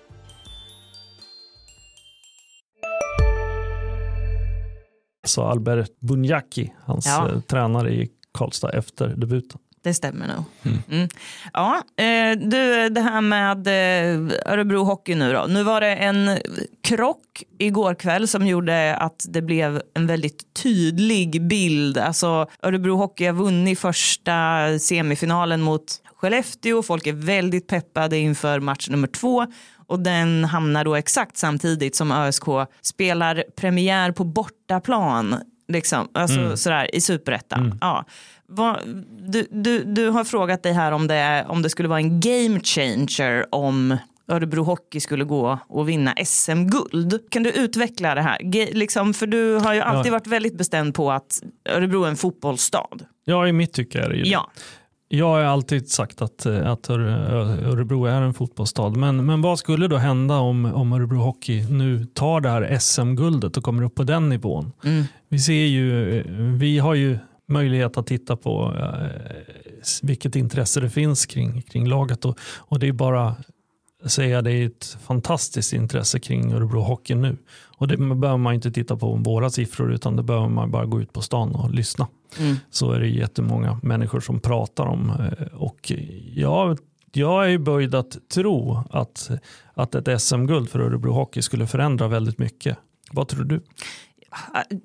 sa 5.26 5.52
Albert 5.52 6.00
Bunjaki, 6.00 6.74
hans 6.86 7.06
Ja. 7.06 7.30
eh, 7.32 7.40
tränare 7.40 7.94
i 7.94 8.10
Karlstad 8.34 8.70
efter 8.70 9.08
debuten. 9.08 9.60
Det 9.82 9.94
stämmer 9.94 10.28
nog. 10.28 10.44
Mm. 10.92 11.10
Ja, 11.54 11.82
eh, 11.98 12.38
du, 12.50 12.90
det 12.90 13.02
här 13.02 13.22
med 13.22 13.68
eh, 13.68 14.52
Örebro 14.54 14.84
Hockey 14.84 15.16
nu 15.16 15.34
då. 15.34 15.46
Nu 15.50 15.64
var 15.64 15.82
det 15.82 15.96
en 15.96 16.38
krock 16.84 17.44
igår 17.60 17.94
kväll 17.94 18.28
som 18.28 18.48
gjorde 18.48 18.96
att 18.96 19.26
det 19.30 19.42
blev 19.42 19.82
en 19.94 20.08
väldigt 20.08 20.54
tydlig 20.54 21.48
bild. 21.48 21.98
Alltså 21.98 22.48
Örebro 22.64 22.96
Hockey 22.96 23.26
har 23.26 23.34
vunnit 23.34 23.80
första 23.80 24.66
semifinalen 24.80 25.62
mot 25.62 25.84
Skellefteå. 26.16 26.84
Folk 26.84 27.08
är 27.08 27.14
väldigt 27.14 27.68
peppade 27.68 28.18
inför 28.18 28.60
match 28.60 28.90
nummer 28.90 29.08
två. 29.08 29.46
Och 29.88 30.00
den 30.00 30.44
hamnar 30.44 30.86
då 30.86 30.96
exakt 30.96 31.38
samtidigt 31.38 31.96
som 31.96 32.12
ÖSK 32.12 32.46
spelar 32.82 33.44
premiär 33.58 34.12
på 34.12 34.24
bortaplan. 34.24 35.36
Liksom, 35.68 36.08
alltså 36.14 36.58
sådär 36.58 36.96
i 36.96 37.02
superettan. 37.02 37.78
Ja. 37.82 38.06
Vad, 38.50 38.80
du, 39.32 39.48
du, 39.52 39.84
du 39.84 40.10
har 40.10 40.24
frågat 40.24 40.64
dig 40.64 40.74
här 40.74 40.92
om 40.92 41.08
det, 41.08 41.46
om 41.50 41.62
det 41.62 41.70
skulle 41.70 41.90
vara 41.90 42.00
en 42.00 42.20
game 42.20 42.60
changer 42.64 43.46
om 43.56 43.98
Örebro 44.28 44.64
Hockey 44.64 45.00
skulle 45.00 45.24
gå 45.24 45.60
och 45.68 45.90
vinna 45.90 46.14
SM-guld. 46.26 47.20
Kan 47.32 47.44
du 47.44 47.52
utveckla 47.52 48.16
det 48.16 48.22
här? 48.22 48.38
Ge, 48.42 48.70
liksom, 48.74 49.14
för 49.14 49.28
du 49.28 49.56
har 49.56 49.74
ju 49.74 49.82
alltid 49.82 50.10
Ja. 50.12 50.16
varit 50.16 50.28
väldigt 50.28 50.58
bestämd 50.58 50.94
på 50.96 51.12
att 51.12 51.42
Örebro 51.70 52.04
är 52.04 52.10
en 52.10 52.16
fotbollsstad. 52.16 53.06
Ja, 53.26 53.48
i 53.48 53.52
mitt 53.52 53.74
tycke 53.74 54.00
är 54.02 54.10
det 54.10 54.16
ju 54.16 54.24
det. 54.24 54.30
Ja. 54.30 54.52
Jag 55.10 55.26
har 55.26 55.40
alltid 55.42 55.90
sagt 55.90 56.22
att, 56.22 56.46
eh, 56.46 56.72
att 56.72 56.90
Öre- 56.90 57.68
Örebro 57.72 58.06
är 58.06 58.22
en 58.22 58.34
fotbollsstad. 58.34 58.90
Men, 58.98 59.26
men 59.26 59.42
vad 59.42 59.60
skulle 59.60 59.88
då 59.88 59.98
hända 59.98 60.36
om, 60.38 60.66
om 60.66 60.94
Örebro 60.94 61.18
Hockey 61.18 61.64
nu 61.72 62.06
tar 62.06 62.42
det 62.42 62.50
här 62.50 62.78
SM-guldet 62.80 63.58
och 63.58 63.64
kommer 63.64 63.84
upp 63.84 63.96
på 63.96 64.04
den 64.04 64.30
nivån? 64.30 64.72
Mm. 64.84 65.04
Vi 65.30 65.40
ser 65.40 65.54
ju, 65.54 66.18
eh, 66.20 66.26
vi 66.60 66.80
har 66.80 66.94
ju 66.94 67.18
möjlighet 67.48 67.98
att 67.98 68.08
titta 68.08 68.36
på 68.36 68.76
eh, 68.80 69.38
vilket 70.02 70.36
intresse 70.36 70.80
det 70.80 70.90
finns 70.90 71.26
kring, 71.26 71.62
kring 71.62 71.88
laget 71.88 72.26
och, 72.26 72.40
och 72.58 72.80
det 72.80 72.88
är 72.88 72.92
bara 72.92 73.36
att 74.04 74.12
säga 74.12 74.42
det 74.42 74.52
är 74.52 74.66
ett 74.66 74.98
fantastiskt 75.06 75.74
intresse 75.74 76.20
kring 76.20 76.54
Örebro 76.54 76.82
Hockey 76.82 77.16
nu. 77.16 77.38
Och 77.78 77.88
det 77.88 77.98
behöver 77.98 78.38
man 78.38 78.54
inte 78.54 78.72
titta 78.72 78.98
på 78.98 79.16
våra 79.16 79.50
siffror 79.50 79.94
utan 79.94 80.16
det 80.16 80.24
behöver 80.24 80.50
man 80.50 80.72
bara 80.72 80.86
gå 80.86 81.02
ut 81.02 81.14
på 81.14 81.22
stan 81.22 81.56
och 81.56 81.74
lyssna. 81.74 82.08
Mm. 82.40 82.56
Så 82.70 82.92
är 82.92 83.00
det 83.00 83.08
jättemånga 83.08 83.80
människor 83.84 84.20
som 84.20 84.40
pratar 84.40 84.86
om 84.86 85.10
eh, 85.10 85.48
och 85.48 85.92
jag, 86.34 86.78
jag 87.14 87.54
är 87.54 87.58
böjd 87.58 87.96
att 87.96 88.18
tro 88.34 88.84
att, 88.90 89.30
att 89.74 89.96
ett 89.96 90.22
SM-guld 90.22 90.70
för 90.70 90.80
Örebro 90.80 91.12
Hockey 91.12 91.42
skulle 91.42 91.68
förändra 91.68 92.08
väldigt 92.08 92.38
mycket. 92.38 92.78
Vad 93.12 93.28
tror 93.28 93.44
du? 93.44 93.62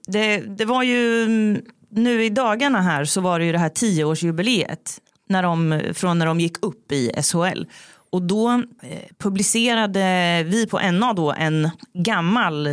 Det, 0.07 0.41
det 0.41 0.65
var 0.65 0.83
ju 0.83 1.63
nu 1.93 2.25
i 2.25 2.29
dagarna 2.29 2.83
här 2.83 3.05
så 3.05 3.21
var 3.21 3.39
det 3.39 3.45
ju 3.45 3.53
det 3.53 3.59
här 3.59 3.69
tioårsjubileet 3.69 4.99
när 5.29 5.43
de, 5.43 5.81
från 5.95 6.19
när 6.19 6.27
de 6.27 6.41
gick 6.41 6.65
upp 6.67 6.93
i 6.93 7.13
SHL. 7.23 7.65
Och 8.13 8.23
då 8.23 8.51
eh, 8.83 8.99
publicerade 9.19 10.43
vi 10.47 10.67
på 10.67 10.79
NA 10.93 11.13
då 11.13 11.33
en 11.33 11.71
gammal 11.95 12.67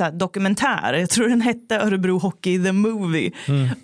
här, 0.00 0.12
dokumentär. 0.12 0.92
Jag 0.94 1.10
tror 1.10 1.28
den 1.28 1.40
hette 1.40 1.78
Örebro 1.78 2.18
Hockey 2.18 2.64
the 2.64 2.72
Movie. 2.72 3.30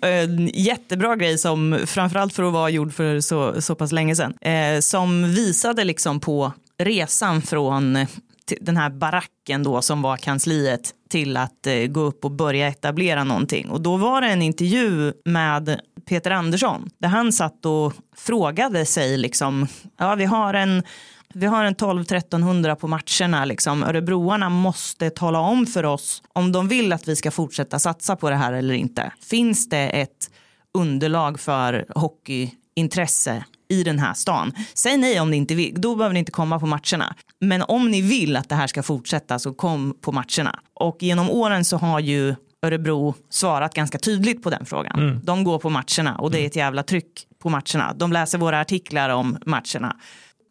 En 0.01 0.47
jättebra 0.53 1.15
grej 1.15 1.37
som 1.37 1.79
framförallt 1.85 2.33
för 2.33 2.43
att 2.43 2.53
vara 2.53 2.69
gjord 2.69 2.93
för 2.93 3.19
så, 3.19 3.61
så 3.61 3.75
pass 3.75 3.91
länge 3.91 4.15
sedan. 4.15 4.33
Eh, 4.41 4.79
som 4.79 5.33
visade 5.33 5.83
liksom 5.83 6.19
på 6.19 6.53
resan 6.77 7.41
från 7.41 7.95
eh, 7.95 8.07
den 8.61 8.77
här 8.77 8.89
baracken 8.89 9.63
då 9.63 9.81
som 9.81 10.01
var 10.01 10.17
kansliet 10.17 10.93
till 11.09 11.37
att 11.37 11.67
eh, 11.67 11.85
gå 11.85 11.99
upp 11.99 12.25
och 12.25 12.31
börja 12.31 12.67
etablera 12.67 13.23
någonting. 13.23 13.69
Och 13.69 13.81
då 13.81 13.97
var 13.97 14.21
det 14.21 14.27
en 14.27 14.41
intervju 14.41 15.13
med 15.25 15.81
Peter 16.05 16.31
Andersson 16.31 16.89
där 16.97 17.09
han 17.09 17.33
satt 17.33 17.65
och 17.65 17.93
frågade 18.17 18.85
sig 18.85 19.17
liksom, 19.17 19.67
ja 19.97 20.15
vi 20.15 20.25
har 20.25 20.53
en 20.53 20.83
vi 21.35 21.45
har 21.45 21.65
en 21.65 21.75
12-1300 21.75 22.75
på 22.75 22.87
matcherna. 22.87 23.45
Liksom. 23.45 23.83
Örebroarna 23.83 24.49
måste 24.49 25.09
tala 25.09 25.39
om 25.39 25.65
för 25.65 25.85
oss 25.85 26.23
om 26.33 26.51
de 26.51 26.67
vill 26.67 26.93
att 26.93 27.07
vi 27.07 27.15
ska 27.15 27.31
fortsätta 27.31 27.79
satsa 27.79 28.15
på 28.15 28.29
det 28.29 28.35
här 28.35 28.53
eller 28.53 28.73
inte. 28.73 29.11
Finns 29.21 29.69
det 29.69 29.89
ett 29.89 30.31
underlag 30.73 31.39
för 31.39 31.85
hockeyintresse 31.95 33.43
i 33.73 33.83
den 33.83 33.99
här 33.99 34.13
stan? 34.13 34.53
Säg 34.73 34.97
nej 34.97 35.19
om 35.19 35.31
ni 35.31 35.37
inte 35.37 35.55
vill, 35.55 35.81
då 35.81 35.95
behöver 35.95 36.13
ni 36.13 36.19
inte 36.19 36.31
komma 36.31 36.59
på 36.59 36.65
matcherna. 36.65 37.15
Men 37.39 37.61
om 37.61 37.91
ni 37.91 38.01
vill 38.01 38.35
att 38.35 38.49
det 38.49 38.55
här 38.55 38.67
ska 38.67 38.83
fortsätta 38.83 39.39
så 39.39 39.53
kom 39.53 39.97
på 40.01 40.11
matcherna. 40.11 40.59
Och 40.73 40.97
genom 40.99 41.29
åren 41.29 41.65
så 41.65 41.77
har 41.77 41.99
ju 41.99 42.35
Örebro 42.63 43.15
svarat 43.29 43.73
ganska 43.73 43.97
tydligt 43.97 44.43
på 44.43 44.49
den 44.49 44.65
frågan. 44.65 45.21
De 45.23 45.43
går 45.43 45.59
på 45.59 45.69
matcherna 45.69 46.15
och 46.17 46.31
det 46.31 46.39
är 46.39 46.45
ett 46.45 46.55
jävla 46.55 46.83
tryck 46.83 47.27
på 47.41 47.49
matcherna. 47.49 47.93
De 47.95 48.13
läser 48.13 48.37
våra 48.37 48.61
artiklar 48.61 49.09
om 49.09 49.37
matcherna. 49.45 49.95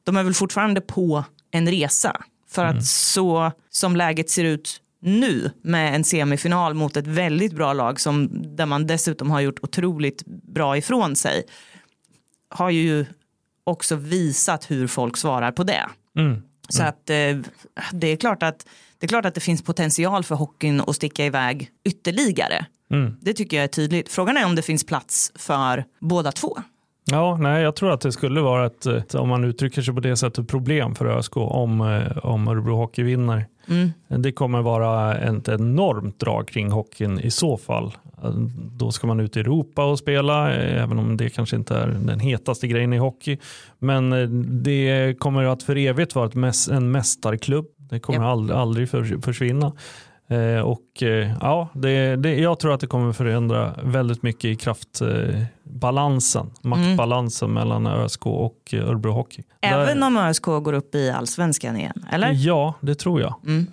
De 0.05 0.17
är 0.17 0.23
väl 0.23 0.35
fortfarande 0.35 0.81
på 0.81 1.25
en 1.51 1.69
resa. 1.69 2.21
För 2.51 2.65
att 2.65 2.85
så 2.85 3.53
som 3.71 3.97
läget 3.97 4.31
ser 4.31 4.45
ut 4.45 4.81
nu 5.03 5.51
med 5.63 5.95
en 5.95 6.05
semifinal 6.05 6.75
mot 6.75 6.97
ett 6.97 7.07
väldigt 7.07 7.53
bra 7.53 7.73
lag 7.73 8.01
som 8.01 8.29
där 8.57 8.67
man 8.67 8.87
dessutom 8.87 9.31
har 9.31 9.41
gjort 9.41 9.59
otroligt 9.63 10.23
bra 10.27 10.77
ifrån 10.77 11.17
sig 11.17 11.43
har 12.53 12.71
ju 12.71 13.07
också 13.65 13.97
visat 13.97 14.71
hur 14.71 14.87
folk 14.87 15.17
svarar 15.17 15.53
på 15.53 15.65
det. 15.65 15.89
Så 16.69 16.83
att 16.83 17.11
eh, 17.11 17.17
det 17.93 18.07
är 18.07 18.17
klart 18.17 18.43
att 18.43 18.67
det 18.99 19.07
är 19.07 19.09
klart 19.09 19.25
att 19.25 19.35
det 19.35 19.41
finns 19.41 19.63
potential 19.63 20.25
för 20.25 20.35
hockeyn 20.35 20.81
att 20.81 20.97
sticka 20.97 21.27
iväg 21.27 21.71
ytterligare. 21.85 22.67
Det 23.21 23.33
tycker 23.33 23.57
jag 23.57 23.65
är 23.65 23.69
tydligt. 23.69 24.09
Frågan 24.13 24.37
är 24.37 24.45
om 24.45 24.55
det 24.55 24.63
finns 24.63 24.87
plats 24.87 25.33
för 25.35 25.85
båda 26.01 26.33
två. 26.33 26.59
Ja, 27.05 27.37
nej, 27.41 27.63
jag 27.63 27.77
tror 27.77 27.93
att 27.93 28.01
det 28.01 28.13
skulle 28.13 28.41
vara 28.41 28.67
ett, 28.67 29.15
om 29.15 29.29
man 29.29 29.45
uttrycker 29.45 29.83
sig 29.83 29.95
på 29.95 30.01
det 30.01 30.17
sättet, 30.17 30.49
problem 30.49 30.95
för 30.95 31.07
ÖSK 31.07 31.37
om, 31.37 31.81
eh, 31.81 32.19
om 32.19 32.49
Örebro 32.49 32.77
Hockey 32.77 33.03
vinner. 33.03 33.47
Det 34.09 34.33
kommer 34.33 34.63
vara 34.63 35.19
ett 35.19 35.49
enormt 35.49 36.21
drag 36.21 36.49
kring 36.49 36.71
hockeyn 36.71 37.21
i 37.21 37.31
så 37.31 37.57
fall. 37.57 37.93
Då 38.77 38.91
ska 38.93 39.07
man 39.07 39.21
ut 39.21 39.37
i 39.37 39.41
Europa 39.41 39.85
och 39.85 39.99
spela, 39.99 40.55
eh, 40.55 40.83
även 40.83 40.99
om 40.99 41.17
det 41.17 41.31
kanske 41.31 41.57
inte 41.57 41.77
är 41.77 41.87
den 41.87 42.21
hetaste 42.21 42.67
grejen 42.69 42.93
i 42.93 42.99
hockey. 42.99 43.39
Men 43.79 44.13
eh, 44.13 44.29
det 44.63 45.15
kommer 45.19 45.45
att 45.45 45.63
för 45.63 45.77
evigt 45.77 46.15
vara 46.15 46.31
en 46.71 46.91
mästarklubb. 46.91 47.67
Det 47.77 48.01
kommer 48.01 48.19
Japp. 48.19 48.27
aldrig, 48.33 48.59
aldrig 48.59 48.89
för, 48.89 49.21
försvinna. 49.23 49.73
Eh, 50.29 50.61
och 50.61 51.03
ja, 51.41 51.69
det, 51.75 52.17
det, 52.17 52.35
jag 52.35 52.59
tror 52.59 52.75
att 52.75 52.81
det 52.81 52.87
kommer 52.87 53.13
förändra 53.13 53.75
väldigt 53.85 54.23
mycket 54.23 54.45
i 54.45 54.57
kraftbalansen, 54.57 56.51
maktbalansen 56.63 57.53
mellan 57.53 57.87
ÖSK 57.87 58.27
och 58.27 58.75
Örebro 58.75 59.13
Hockey. 59.13 59.43
Även 59.61 60.01
Där- 60.01 60.07
om 60.07 60.17
ÖSK 60.17 60.43
går 60.45 60.73
upp 60.73 60.95
i 60.95 61.11
allsvenskan 61.11 61.77
igen, 61.77 62.05
eller? 62.13 62.31
Ja, 62.33 62.75
det 62.81 62.95
tror 62.95 63.21
jag 63.21 63.35
Mm. 63.47 63.67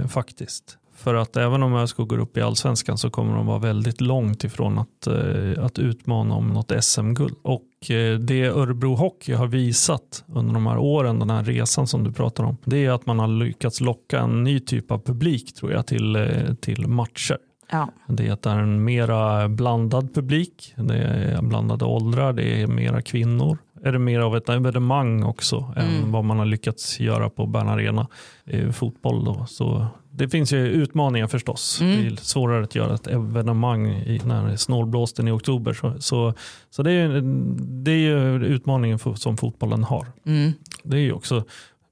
eh, 0.00 0.06
faktiskt. 0.06 0.78
För 0.96 1.14
att 1.14 1.36
även 1.36 1.62
om 1.62 1.74
ÖSK 1.74 1.96
går 1.96 2.18
upp 2.18 2.36
i 2.36 2.40
allsvenskan 2.40 2.98
så 2.98 3.10
kommer 3.10 3.36
de 3.36 3.46
vara 3.46 3.58
väldigt 3.58 4.00
långt 4.00 4.44
ifrån 4.44 4.78
att, 4.78 5.06
eh, 5.06 5.64
att 5.64 5.78
utmana 5.78 6.34
om 6.34 6.48
något 6.48 6.72
SM-guld. 6.84 7.34
Och 7.42 7.90
eh, 7.90 8.18
det 8.18 8.46
Örebro 8.46 8.94
Hockey 8.94 9.32
har 9.32 9.46
visat 9.46 10.24
under 10.26 10.54
de 10.54 10.66
här 10.66 10.78
åren, 10.78 11.18
den 11.18 11.30
här 11.30 11.44
resan 11.44 11.86
som 11.86 12.04
du 12.04 12.12
pratar 12.12 12.44
om, 12.44 12.56
det 12.64 12.84
är 12.84 12.90
att 12.90 13.06
man 13.06 13.18
har 13.18 13.28
lyckats 13.28 13.80
locka 13.80 14.20
en 14.20 14.44
ny 14.44 14.60
typ 14.60 14.90
av 14.90 14.98
publik 14.98 15.54
tror 15.54 15.72
jag 15.72 15.86
till, 15.86 16.16
eh, 16.16 16.54
till 16.60 16.86
matcher. 16.86 17.38
Ja. 17.70 17.88
Det 18.08 18.26
är 18.26 18.32
att 18.32 18.42
det 18.42 18.50
är 18.50 18.58
en 18.58 18.84
mera 18.84 19.48
blandad 19.48 20.14
publik, 20.14 20.74
det 20.76 20.98
är 20.98 21.42
blandade 21.42 21.84
åldrar, 21.84 22.32
det 22.32 22.62
är 22.62 22.66
mera 22.66 23.02
kvinnor. 23.02 23.58
Är 23.82 23.92
det 23.92 23.98
mer 23.98 24.20
av 24.20 24.36
ett 24.36 24.48
evenemang 24.48 25.22
också 25.22 25.72
än 25.76 26.12
vad 26.12 26.24
man 26.24 26.38
har 26.38 26.46
lyckats 26.46 27.00
göra 27.00 27.30
på 27.30 27.46
Bern 27.46 27.68
Arena 27.68 28.06
i 28.44 28.72
fotboll. 28.72 29.24
Då. 29.24 29.46
Så 29.48 29.86
det 30.16 30.28
finns 30.28 30.52
ju 30.52 30.66
utmaningar 30.66 31.26
förstås. 31.26 31.78
Det 31.80 32.06
är 32.06 32.16
svårare 32.16 32.64
att 32.64 32.74
göra 32.74 32.94
ett 32.94 33.06
evenemang 33.06 33.86
i, 33.88 34.20
när 34.24 34.56
snålblåsten 34.56 35.28
i 35.28 35.30
oktober. 35.30 35.72
Så, 35.72 35.94
så, 36.00 36.34
så 36.70 36.82
det, 36.82 36.92
är, 36.92 37.20
det 37.84 37.90
är 37.90 37.98
ju 37.98 38.44
utmaningen 38.44 38.98
som 38.98 39.36
fotbollen 39.36 39.84
har. 39.84 40.06
Mm. 40.26 40.52
Det 40.82 40.96
är 40.96 41.00
ju 41.00 41.12
också 41.12 41.44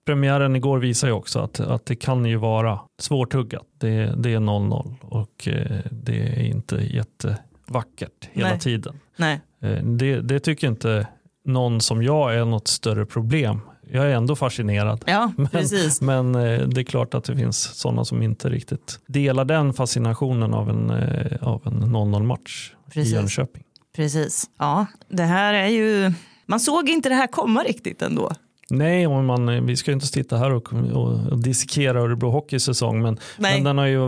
Premiären 0.07 0.57
igår 0.57 0.79
visar 0.79 1.09
ju 1.09 1.15
också 1.15 1.39
att, 1.39 1.61
att 1.61 1.87
det 1.87 1.97
kan 1.97 2.25
ju 2.25 2.37
vara 2.37 2.81
svårtuggat. 2.99 3.67
Det, 3.79 4.15
det 4.17 4.33
är 4.33 4.39
0-0 4.39 4.95
och 5.01 5.49
eh, 5.49 5.79
det 5.91 6.23
är 6.23 6.43
inte 6.43 6.77
jättevackert 6.77 8.29
hela 8.33 8.49
Nej. 8.49 8.59
tiden. 8.61 9.01
Nej. 9.17 9.41
Eh, 9.63 9.83
Det, 9.85 10.21
det 10.21 10.41
tycker 10.41 10.69
inte 10.69 11.07
någon 11.45 11.81
som 11.81 12.03
jag 12.03 12.35
är 12.35 12.45
något 12.45 12.69
större 12.69 13.07
problem. 13.07 13.61
Jag 13.95 14.11
är 14.11 14.15
ändå 14.17 14.37
fascinerad. 14.37 15.05
Ja, 15.07 15.33
precis. 15.53 16.01
Men 16.01 16.35
eh, 16.35 16.69
det 16.69 16.81
är 16.81 16.85
klart 16.85 17.15
att 17.15 17.25
det 17.25 17.37
finns 17.37 17.63
sådana 17.63 18.05
som 18.05 18.23
inte 18.23 18.49
riktigt 18.49 19.01
delar 19.07 19.45
den 19.45 19.73
fascinationen 19.73 20.55
av 20.55 20.71
en, 20.71 20.91
eh, 20.91 21.49
av 21.49 21.63
en 21.67 21.83
0-0 21.83 22.23
match 22.23 22.73
i 22.87 22.91
Precis. 22.91 23.13
Jönköping. 23.13 23.63
Precis. 23.97 24.45
Ja, 24.59 24.87
det 25.09 25.23
här 25.23 25.55
är 25.55 25.69
ju... 25.69 26.13
Man 26.47 26.61
såg 26.61 26.89
inte 26.89 27.09
det 27.09 27.15
här 27.15 27.27
komma 27.27 27.63
riktigt 27.63 28.03
ändå. 28.03 28.33
Nej, 28.71 29.07
och 29.07 29.25
man, 29.25 29.49
eh, 29.49 29.63
vi 29.63 29.77
ska 29.77 29.91
ju 29.91 29.95
inte 29.95 30.07
sitta 30.07 30.37
här 30.37 30.53
och, 30.53 30.73
och, 30.73 31.33
och 31.33 31.39
dissekera 31.39 32.01
Örebro 32.01 32.31
Hockeys 32.31 32.65
säsong 32.65 33.03
men, 33.03 33.19
men 33.39 33.65
den 33.65 33.79
har 33.79 33.87
ju 33.87 33.99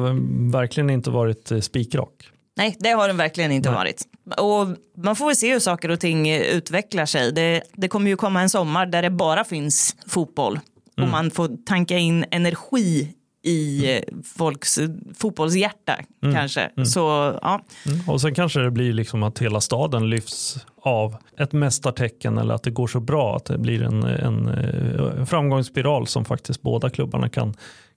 verkligen 0.52 0.90
inte 0.90 1.10
varit 1.10 1.52
spikrak. 1.60 2.30
Nej, 2.56 2.76
det 2.78 2.88
har 2.90 3.08
den 3.08 3.16
verkligen 3.16 3.52
inte 3.52 3.68
Nej. 3.68 3.76
varit. 3.76 4.02
Och 4.38 4.68
man 5.04 5.16
får 5.16 5.26
väl 5.26 5.36
se 5.36 5.52
hur 5.52 5.60
saker 5.60 5.90
och 5.90 6.00
ting 6.00 6.28
eh, 6.28 6.40
utvecklar 6.40 7.06
sig. 7.06 7.32
Det, 7.32 7.62
det 7.72 7.88
kommer 7.88 8.10
ju 8.10 8.16
komma 8.16 8.42
en 8.42 8.50
sommar 8.50 8.86
där 8.86 9.02
det 9.02 9.10
bara 9.10 9.44
finns 9.44 9.96
fotboll. 10.06 10.60
Och 11.02 11.08
man 11.08 11.30
får 11.30 11.64
tanka 11.66 11.98
in 11.98 12.24
energi 12.30 13.12
i 13.42 13.92
eh, 13.96 14.02
folks 14.38 14.78
eh, 14.78 14.88
fotbollshjärta 15.18 15.96
kanske. 16.34 16.70
Så 16.84 17.00
ja, 17.42 17.60
Mm. 17.86 18.08
Och 18.08 18.20
sen 18.20 18.34
kanske 18.34 18.60
det 18.60 18.70
blir 18.70 18.92
liksom 18.92 19.22
att 19.22 19.38
hela 19.38 19.60
staden 19.60 20.10
lyfts 20.10 20.66
av 20.82 21.16
ett 21.38 21.52
mästartecken 21.52 22.38
eller 22.38 22.54
att 22.54 22.62
det 22.62 22.70
går 22.70 22.86
så 22.86 23.00
bra 23.00 23.36
att 23.36 23.44
det 23.44 23.58
blir 23.58 23.82
en, 23.82 24.02
en, 24.02 24.48
eh, 24.48 25.24
framgångsspiral 25.24 26.06
som 26.06 26.24
faktiskt 26.24 26.62
båda 26.62 26.90
klubbarna 26.90 27.28
kan 27.28 27.54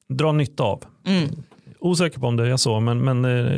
dra 0.09 0.31
nytta 0.31 0.63
av. 0.63 0.83
Osäker 1.79 2.19
på 2.19 2.27
om 2.27 2.37
det 2.37 2.49
är 2.49 2.57
så, 2.57 2.79
men, 2.79 3.03
men 3.03 3.25
eh, 3.25 3.57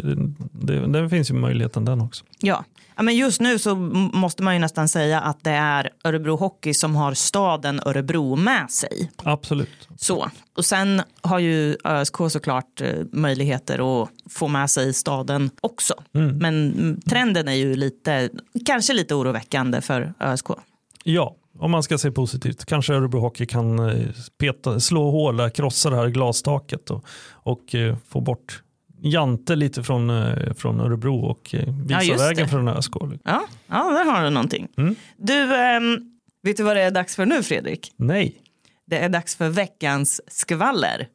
det, 0.52 0.88
det 0.88 1.10
finns 1.10 1.30
ju 1.30 1.34
möjligheten 1.34 1.86
den 1.86 2.02
också. 2.02 2.26
Ja. 2.40 2.64
ja, 2.96 3.04
men 3.04 3.16
just 3.16 3.42
nu 3.42 3.60
så 3.60 3.76
måste 4.14 4.44
man 4.44 4.54
ju 4.54 4.60
nästan 4.60 4.88
säga 4.88 5.22
att 5.22 5.44
det 5.44 5.52
är 5.52 5.90
Örebro 6.04 6.36
Hockey 6.36 6.74
som 6.74 6.96
har 6.96 7.14
staden 7.14 7.82
Örebro 7.86 8.36
med 8.36 8.72
sig. 8.72 9.12
Absolut. 9.24 9.88
Så. 9.98 10.32
Och 10.58 10.66
sen 10.66 11.02
har 11.22 11.40
ju 11.40 11.78
ÖSK 11.84 12.16
såklart 12.30 12.82
eh, 12.82 12.90
möjligheter 13.12 14.04
att 14.04 14.10
få 14.30 14.48
med 14.48 14.70
sig 14.70 14.94
staden 14.94 15.50
också. 15.62 15.94
Men 16.12 16.74
mm, 16.74 17.02
trenden 17.02 17.48
är 17.48 17.54
ju 17.54 17.76
lite, 17.76 18.30
kanske 18.66 18.94
lite 18.94 19.16
oroväckande 19.16 19.82
för 19.82 20.14
ÖSK. 20.20 20.48
Ja, 21.04 21.36
om 21.62 21.72
man 21.72 21.84
ska 21.84 21.98
se 21.98 22.12
positivt. 22.12 22.66
Kanske 22.66 22.94
Örebro 22.94 23.20
Hockey 23.20 23.46
kan 23.46 23.80
eh, 23.80 24.08
peta, 24.38 24.80
slå 24.80 25.12
hål, 25.12 25.50
krossa 25.50 25.90
det 25.90 25.96
här 25.96 26.08
glastaket 26.08 26.90
och, 26.90 27.06
och 27.32 27.76
eh, 27.76 27.96
få 28.10 28.22
bort 28.22 28.64
Jante 29.02 29.56
lite 29.56 29.84
från, 29.84 30.10
eh, 30.10 30.54
från 30.54 30.80
Örebro 30.80 31.26
och 31.26 31.50
Ja, 31.54 31.60
visa 31.86 32.04
just 32.04 32.24
vägen 32.24 32.50
för 32.50 32.58
den 32.58 32.68
här 32.68 32.78
ÖSK. 32.78 32.94
Ja, 33.24 33.42
ja 33.68 33.90
där 33.90 34.06
har 34.12 34.24
du 34.24 34.30
någonting. 34.30 34.68
Du, 35.18 35.56
ehm, 35.56 35.98
vet 36.44 36.58
du 36.58 36.64
vad 36.64 36.76
det 36.76 36.82
är 36.82 36.92
dags 36.92 37.16
för 37.16 37.26
nu 37.26 37.44
Fredrik? 37.44 37.92
Nej. 37.96 38.42
Det 38.86 38.98
är 38.98 39.10
dags 39.10 39.36
för 39.36 39.50
veckans 39.50 40.22
skvaller. 40.28 41.08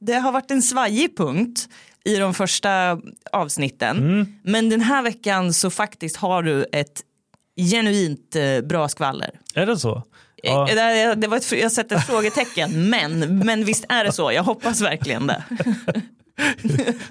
Det 0.00 0.14
har 0.14 0.32
varit 0.32 0.50
en 0.50 0.62
svajig 0.62 1.16
punkt 1.16 1.68
i 2.04 2.16
de 2.16 2.34
första 2.34 2.98
avsnitten. 3.32 4.26
Men 4.42 4.68
den 4.70 4.80
här 4.80 5.02
veckan 5.02 5.52
så 5.52 5.70
faktiskt 5.70 6.16
har 6.16 6.42
du 6.42 6.64
ett 6.72 7.00
genuint 7.70 8.36
eh, 8.36 8.66
bra 8.68 8.88
skvaller. 8.88 9.30
Är 9.54 9.66
det 9.66 9.76
så? 9.76 10.02
Ja. 10.42 10.68
Eh, 10.68 10.74
det- 10.74 11.14
Det 11.14 11.26
var 11.28 11.36
ett, 11.36 11.52
jag 11.52 11.72
sätter 11.72 11.96
ett 11.96 12.06
frågetecken, 12.06 12.90
men, 12.90 13.38
men 13.38 13.64
visst 13.64 13.84
är 13.88 14.04
det 14.04 14.12
så. 14.12 14.32
Jag 14.32 14.42
hoppas 14.42 14.80
verkligen 14.80 15.26
det. 15.26 15.44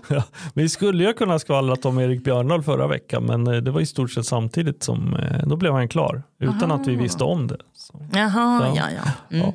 ja, 0.07 0.23
vi 0.53 0.69
skulle 0.69 1.03
ju 1.03 1.13
kunna 1.13 1.39
skvallrat 1.39 1.85
om 1.85 1.99
Erik 1.99 2.23
Björndahl 2.23 2.63
förra 2.63 2.87
veckan 2.87 3.25
men 3.25 3.47
eh, 3.47 3.53
det 3.53 3.71
var 3.71 3.81
i 3.81 3.85
stort 3.85 4.11
sett 4.11 4.25
samtidigt 4.25 4.83
som 4.83 5.17
då 5.45 5.55
blev 5.55 5.73
han 5.73 5.87
klar 5.87 6.23
utan 6.39 6.71
att 6.71 6.87
vi 6.87 6.95
visste 6.95 7.23
om 7.23 7.47
det. 7.47 7.57
Så. 7.73 8.05
Jaha, 8.13 8.71
Ja. 8.75 8.89
ja, 8.91 9.11
ja. 9.29 9.37
Mm. 9.37 9.51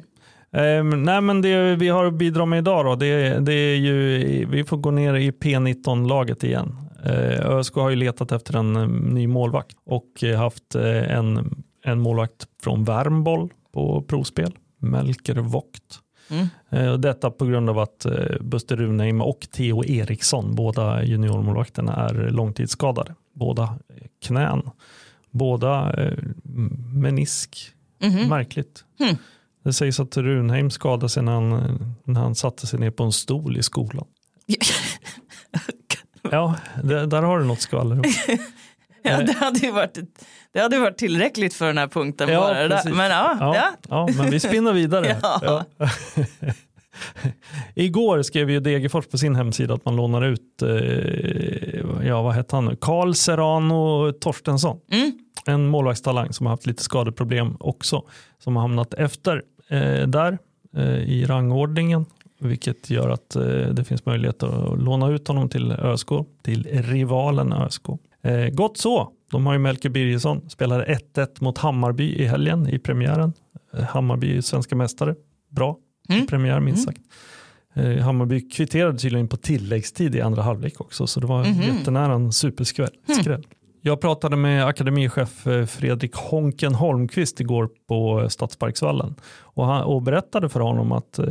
Ehm, 0.57 1.03
nej 1.03 1.21
men 1.21 1.43
det 1.43 1.77
vi 1.77 1.89
har 1.89 2.05
att 2.05 2.15
bidra 2.15 2.47
med 2.47 2.59
idag 2.59 2.85
då, 2.85 2.95
det, 2.95 3.39
det 3.39 3.53
är 3.53 3.77
ju, 3.77 4.19
vi 4.51 4.65
får 4.65 4.77
gå 4.77 4.91
ner 4.91 5.15
i 5.15 5.31
P19-laget 5.31 6.45
igen. 6.45 6.77
Eh, 7.05 7.51
ÖSK 7.51 7.75
har 7.75 7.91
ju 7.91 7.97
letat 7.97 8.33
efter 8.33 8.57
en 8.57 8.77
eh, 8.77 8.89
ny 8.89 9.27
målvakt 9.27 9.77
och 9.85 10.25
eh, 10.25 10.39
haft 10.39 10.75
eh, 10.75 11.17
en, 11.17 11.65
en 11.85 12.01
målvakt 12.01 12.47
från 12.63 12.85
Värmboll 12.85 13.53
på 13.73 14.03
provspel, 14.03 14.53
Melker 14.79 15.35
Vogt. 15.35 16.01
Mm. 16.31 16.47
Eh, 16.71 16.93
och 16.93 17.01
detta 17.01 17.31
på 17.31 17.47
grund 17.47 17.71
av 17.71 17.79
att 17.79 18.07
Buster 18.41 18.77
Runheim 18.77 19.21
och 19.21 19.47
Theo 19.53 19.85
Eriksson, 19.85 20.55
båda 20.55 21.05
juniormålvakterna, 21.05 21.97
är 21.97 22.31
långtidsskadade. 22.31 23.15
Båda 23.35 23.79
knän, 24.27 24.63
båda 25.31 25.95
menisk. 26.95 27.73
Mhm. 28.03 28.29
Märkligt. 28.29 28.85
Hmm. 28.99 29.17
Det 29.67 29.73
sägs 29.73 30.01
att 30.01 30.17
Runheim 30.17 30.71
skadade 30.71 31.09
sig 31.09 31.23
när 31.23 31.33
han, 31.33 31.79
när 32.05 32.21
han 32.21 32.35
satte 32.35 32.67
sig 32.67 32.79
ner 32.79 32.91
på 32.91 33.05
en 33.05 33.13
stol 33.13 33.57
i 33.57 33.63
skolan. 33.63 34.07
Ja, 36.31 36.55
det, 36.83 37.07
där 37.07 37.23
har 37.23 37.39
du 37.39 37.45
något 37.45 37.61
skvaller. 37.61 38.01
Ja, 39.03 39.23
det 39.23 39.33
hade 39.33 39.59
ju 39.59 39.71
varit, 39.71 39.99
det 40.53 40.61
hade 40.61 40.79
varit 40.79 40.97
tillräckligt 40.97 41.55
för 41.55 41.67
den 41.67 41.79
här 41.79 41.89
punkten. 41.89 42.29
Ja, 42.29 42.41
bara, 42.41 42.69
precis. 42.69 42.93
Men 42.93 43.11
ja, 43.11 43.37
ja. 43.41 43.55
Ja, 43.57 43.73
ja, 43.89 44.09
men 44.17 44.31
vi 44.31 44.41
spinner 44.41 44.73
vidare. 44.73 45.17
Ja. 45.23 45.65
Igår 47.75 48.23
skrev 48.23 48.51
ju 48.51 48.61
Degerfors 48.61 49.07
på 49.07 49.19
sin 49.19 49.35
hemsida 49.35 49.75
att 49.75 49.85
man 49.85 49.97
lånar 49.97 50.23
ut, 50.23 50.63
eh, 50.63 52.07
ja 52.07 52.23
vad 52.23 52.35
hette 52.35 52.57
han 52.57 52.65
nu, 52.65 52.77
Karl 52.81 53.15
Serrano 53.15 54.13
Torstensson. 54.13 54.81
Mm. 54.93 55.13
En 55.47 55.67
målvaktstalang 55.67 56.33
som 56.33 56.47
har 56.47 56.53
haft 56.53 56.67
lite 56.67 56.83
skadeproblem 56.83 57.57
också. 57.61 58.03
Som 58.39 58.57
har 58.57 58.63
hamnat 58.63 58.95
efter 58.95 59.43
där 60.07 60.39
eh, 60.77 60.85
i 60.99 61.25
rangordningen. 61.27 62.07
Vilket 62.41 62.91
gör 62.91 63.09
att 63.11 63.37
eh, 63.37 63.43
det 63.45 63.85
finns 63.85 64.07
möjlighet 64.07 64.43
att 64.43 64.83
låna 64.83 65.09
ut 65.11 65.29
honom 65.29 65.49
till 65.49 65.73
ÖSK, 65.73 66.09
till 66.43 66.65
rivalen 66.83 67.53
ÖSK. 67.53 67.83
Eh, 68.23 68.49
gott 68.49 68.79
så. 68.79 69.13
De 69.31 69.47
har 69.47 69.53
ju 69.53 69.59
Melker 69.59 69.89
Birgersson, 69.89 70.51
spelade 70.51 70.85
1-1 71.15 71.27
mot 71.41 71.59
Hammarby 71.59 72.05
i 72.15 72.25
helgen 72.27 72.69
i 72.69 72.79
premiären. 72.79 73.33
Eh, 73.77 73.83
Hammarby 73.85 74.37
är 74.37 74.41
svenska 74.41 74.77
mästare, 74.77 75.15
bra 75.51 75.77
Mm. 76.09 76.23
i 76.23 76.27
premiär 76.27 76.61
minst 76.61 76.85
sagt. 76.85 77.01
Eh, 77.75 77.97
Hammarby 77.99 78.49
kvitterade 78.51 78.99
tydligen 78.99 79.29
på 79.29 79.37
tilläggstid 79.37 80.15
i 80.15 80.21
andra 80.21 80.43
halvlek 80.43 80.81
också 80.81 81.07
så 81.07 81.21
det 81.21 81.27
var 81.27 81.45
Mhm. 81.45 81.61
jättenära 81.63 82.13
en 82.13 82.33
superskräll. 82.33 82.91
skräll. 83.21 83.47
Jag 83.87 84.01
pratade 84.01 84.37
med 84.37 84.67
akademichef 84.67 85.47
eh, 85.47 85.67
Fredrik 85.67 86.15
Honken 86.15 86.75
Holmqvist 86.75 87.41
igår 87.41 87.69
på 87.89 88.21
eh, 88.21 88.29
Stadsparksvallen 88.29 89.15
och, 89.41 89.67
han, 89.67 89.83
och 89.83 90.03
berättade 90.03 90.49
för 90.49 90.61
honom 90.61 90.93
att, 90.93 91.19
eh, 91.19 91.27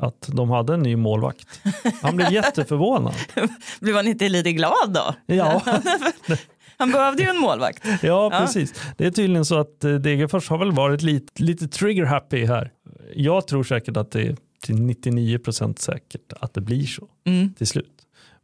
att 0.00 0.28
de 0.32 0.50
hade 0.50 0.74
en 0.74 0.82
ny 0.82 0.96
målvakt. 0.96 1.60
Han 2.02 2.16
blev 2.16 2.32
jätteförvånad. 2.32 3.14
Blev 3.80 3.96
han 3.96 4.06
inte 4.06 4.28
lite 4.28 4.52
glad 4.52 4.92
då? 4.94 5.14
Ja, 5.26 5.62
Han 6.76 6.90
behövde 6.90 7.22
ju 7.22 7.28
en 7.28 7.38
målvakt. 7.38 7.84
ja, 8.02 8.30
precis. 8.30 8.74
Det 8.96 9.06
är 9.06 9.10
tydligen 9.10 9.44
så 9.44 9.58
att 9.58 9.80
Degerfors 9.80 10.48
har 10.48 10.58
väl 10.58 10.72
varit 10.72 11.02
lite, 11.02 11.42
lite 11.42 11.68
trigger 11.68 12.04
happy 12.04 12.46
här. 12.46 12.70
Jag 13.14 13.46
tror 13.46 13.64
säkert 13.64 13.96
att 13.96 14.10
det 14.10 14.22
är 14.22 14.36
till 14.62 14.76
99% 14.76 15.78
säkert 15.78 16.32
att 16.40 16.54
det 16.54 16.60
blir 16.60 16.86
så 16.86 17.08
Mm. 17.26 17.54
till 17.54 17.66
slut. 17.66 17.93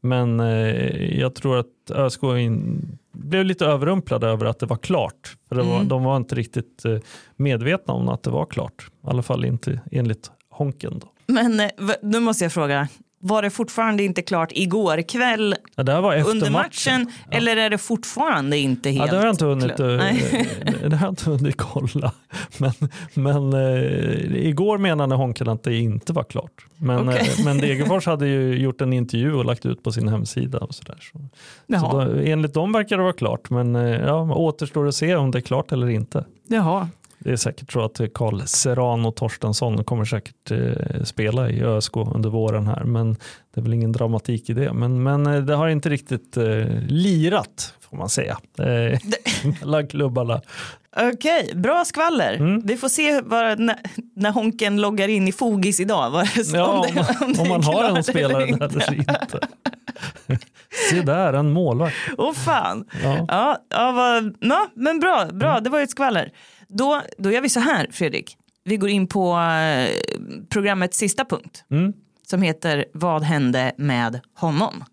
Men 0.01 0.41
eh, 0.41 1.19
jag 1.21 1.35
tror 1.35 1.59
att 1.59 1.91
ÖSK 1.95 2.23
in, 2.23 2.81
blev 3.13 3.45
lite 3.45 3.67
överrumplade 3.67 4.27
över 4.29 4.47
att 4.47 4.59
det 4.59 4.67
var 4.67 4.77
klart. 4.77 5.37
För 5.49 5.57
var, 5.57 5.77
Mm. 5.77 5.89
de 5.89 6.05
var 6.05 6.17
inte 6.17 6.35
riktigt 6.35 6.85
eh, 6.85 6.97
medvetna 7.37 7.95
om 7.95 8.09
att 8.09 8.23
det 8.23 8.31
var 8.31 8.47
klart. 8.47 8.87
I 9.05 9.07
alla 9.07 9.23
fall 9.23 9.45
inte 9.45 9.81
enligt 9.93 10.31
Honken. 10.51 10.99
Då. 10.99 11.09
Men 11.27 11.61
eh, 11.61 11.69
nu 12.03 12.21
måste 12.21 12.45
jag 12.45 12.53
fråga, 12.53 12.89
var 13.23 13.43
det 13.43 13.51
fortfarande 13.51 14.03
inte 14.03 14.23
klart 14.23 14.53
igår 14.53 15.03
kväll 15.03 15.55
Ja, 15.75 15.83
under 16.27 16.51
matchen, 16.51 17.13
eller 17.31 17.57
är 17.57 17.71
det 17.71 17.79
fortfarande 17.79 18.59
inte 18.59 18.91
helt 18.91 19.07
Ja, 19.07 19.13
det 19.13 19.17
har 19.17 19.25
jag 19.25 19.33
inte 19.33 19.45
hunnit, 19.45 19.81
eh, 19.81 19.87
Nej. 19.87 20.49
det 20.89 20.97
har 20.97 21.09
inte 21.09 21.31
hunnit 21.31 21.57
kolla. 21.57 22.13
Men, 22.59 22.73
men 23.15 23.53
eh, 23.53 24.47
igår 24.47 24.79
menade 24.79 25.15
Honken 25.15 25.49
att 25.49 25.63
det 25.63 25.77
inte 25.77 26.13
var 26.13 26.25
klart. 26.25 26.67
Men, 26.77 27.09
Okej. 27.09 27.31
eh, 27.39 27.45
men 27.45 27.59
Degerfors 27.59 28.07
hade 28.07 28.27
ju 28.29 28.59
gjort 28.59 28.81
en 28.81 28.93
intervju 28.93 29.35
och 29.35 29.45
lagt 29.45 29.67
ut 29.67 29.83
på 29.83 29.93
sin 29.93 30.09
hemsida. 30.09 30.59
Och 30.59 30.75
så 30.75 30.83
så. 31.01 31.21
Så 31.81 31.93
då, 31.93 32.01
enligt 32.01 32.55
dem 32.55 32.73
verkar 32.73 32.97
det 32.97 33.03
vara 33.03 33.13
klart. 33.13 33.51
Men 33.51 33.77
eh, 33.77 34.01
ja, 34.01 34.35
återstår 34.35 34.89
att 34.89 34.95
se 34.95 35.17
om 35.17 35.31
det 35.31 35.39
är 35.39 35.43
klart 35.43 35.73
eller 35.73 35.89
inte. 35.89 36.25
Jaha. 36.47 36.89
Det 37.25 37.31
är 37.31 37.37
säkert 37.37 37.73
så 37.73 37.85
att 37.85 38.01
Karl 38.15 38.41
Serrano 38.47 39.11
Torstensson 39.13 39.85
kommer 39.85 40.05
säkert 40.05 40.51
eh, 40.51 41.03
spela 41.05 41.51
i 41.51 41.63
ÖSK 41.63 41.97
under 41.97 42.31
våren 42.31 42.67
här. 42.67 42.85
Men 42.85 43.13
det 43.55 43.61
är 43.61 43.63
väl 43.63 43.75
ingen 43.75 43.93
dramatik 43.93 44.51
i 44.51 44.53
det. 44.53 44.73
Men, 44.73 45.03
men 45.03 45.27
eh, 45.27 45.37
det 45.43 45.55
har 45.55 45.69
inte 45.69 45.89
riktigt 45.89 46.37
eh, 46.37 46.45
lirat 46.89 47.75
får 47.91 47.97
man 47.97 48.09
säga. 48.09 48.39
Mellan 49.61 49.87
klubbarna. 49.89 50.41
Okej, 51.15 51.53
bra 51.55 51.85
skvaller. 51.85 52.35
Mm. 52.35 52.61
Vi 52.67 52.77
får 52.77 52.89
se 52.89 53.21
vad, 53.21 53.59
när, 53.59 53.77
när 54.17 54.31
Honken 54.31 54.81
loggar 54.81 55.09
in 55.09 55.29
i 55.29 55.33
Fogis 55.33 55.81
idag. 55.81 56.11
Vad 56.11 56.25
det, 56.35 56.49
Ja, 56.53 56.67
om, 56.89 56.95
det- 56.95 57.35
det 57.35 57.43
om 57.43 57.49
man 57.49 57.63
har 57.65 57.85
en 57.97 58.05
spelare 58.05 58.43
eller 58.45 58.59
där 58.59 58.67
eller 58.89 58.95
inte. 58.99 59.39
Se 60.91 61.03
där, 61.03 61.33
en 61.33 61.51
målvakt. 61.53 61.97
Åh 62.19 62.33
fan. 62.33 62.85
Ja. 63.03 63.25
Ja, 63.29 63.59
ja 63.71 63.93
vad, 63.93 64.35
ja, 64.41 64.67
men 64.75 65.01
bra, 65.01 65.27
bra, 65.33 65.61
det 65.61 65.71
var 65.71 65.79
ju 65.79 65.85
ett 65.85 65.91
skvaller. 65.91 66.33
Då, 66.73 67.03
då 67.19 67.31
gör 67.31 67.41
vi 67.41 67.49
så 67.49 67.61
här, 67.61 67.87
Fredrik. 67.91 68.37
Vi 68.65 68.77
går 68.77 68.91
in 68.91 69.07
på 69.07 69.33
eh, 69.39 69.91
programmets 70.49 70.99
sista 70.99 71.25
punkt 71.25 71.65
Mm. 71.71 71.93
som 72.27 72.43
heter 72.43 72.85
Vad 72.93 73.23
hände 73.23 73.73
med 73.77 74.21
honom? 74.35 74.85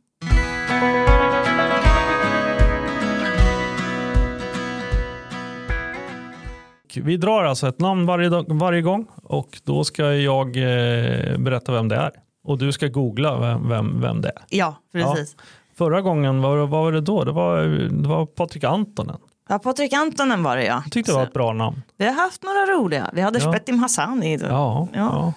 Vi 6.96 7.18
drar 7.18 7.44
alltså 7.44 7.68
ett 7.68 7.80
namn 7.80 8.06
varje, 8.06 8.30
dag, 8.30 8.46
varje 8.50 8.82
gång 8.82 9.08
och 9.24 9.62
då 9.64 9.84
ska 9.84 10.14
jag 10.14 10.48
eh, 10.48 11.38
berätta 11.38 11.72
vem 11.72 11.88
det 11.88 11.96
är. 11.96 12.12
Och 12.44 12.58
du 12.58 12.72
ska 12.72 12.88
googla 12.88 13.40
vem, 13.40 13.70
vem, 13.70 14.02
vem 14.02 14.22
det 14.22 14.30
är. 14.30 14.44
Ja, 14.50 14.76
precis. 14.92 15.36
Förra 15.78 16.02
gången, 16.02 16.42
vad, 16.42 16.58
vad 16.58 16.70
var 16.70 16.92
det 16.92 17.02
då? 17.02 17.24
Det 17.24 17.32
var, 17.32 17.64
det 18.02 18.08
var 18.10 18.26
Patrik 18.26 18.64
Antonen. 18.64 19.18
Ja, 19.50 19.60
Patrik 19.60 19.94
Antonen 19.94 20.44
var 20.44 20.58
det 20.58 20.64
ja. 20.66 20.82
Jag 20.86 20.92
tyckte 20.92 21.12
det 21.12 21.16
var 21.16 21.24
ett 21.24 21.34
bra 21.34 21.54
namn. 21.54 21.82
Vi 21.98 22.06
har 22.06 22.14
haft 22.14 22.44
några 22.44 22.66
roliga. 22.66 23.10
Vi 23.14 23.22
hade 23.22 23.40
Ja. 23.40 23.52
Spetim 23.54 23.80
Hassani. 23.80 24.38
Ja, 24.42 24.48
Ja. 24.50 24.88
ja. 24.94 25.34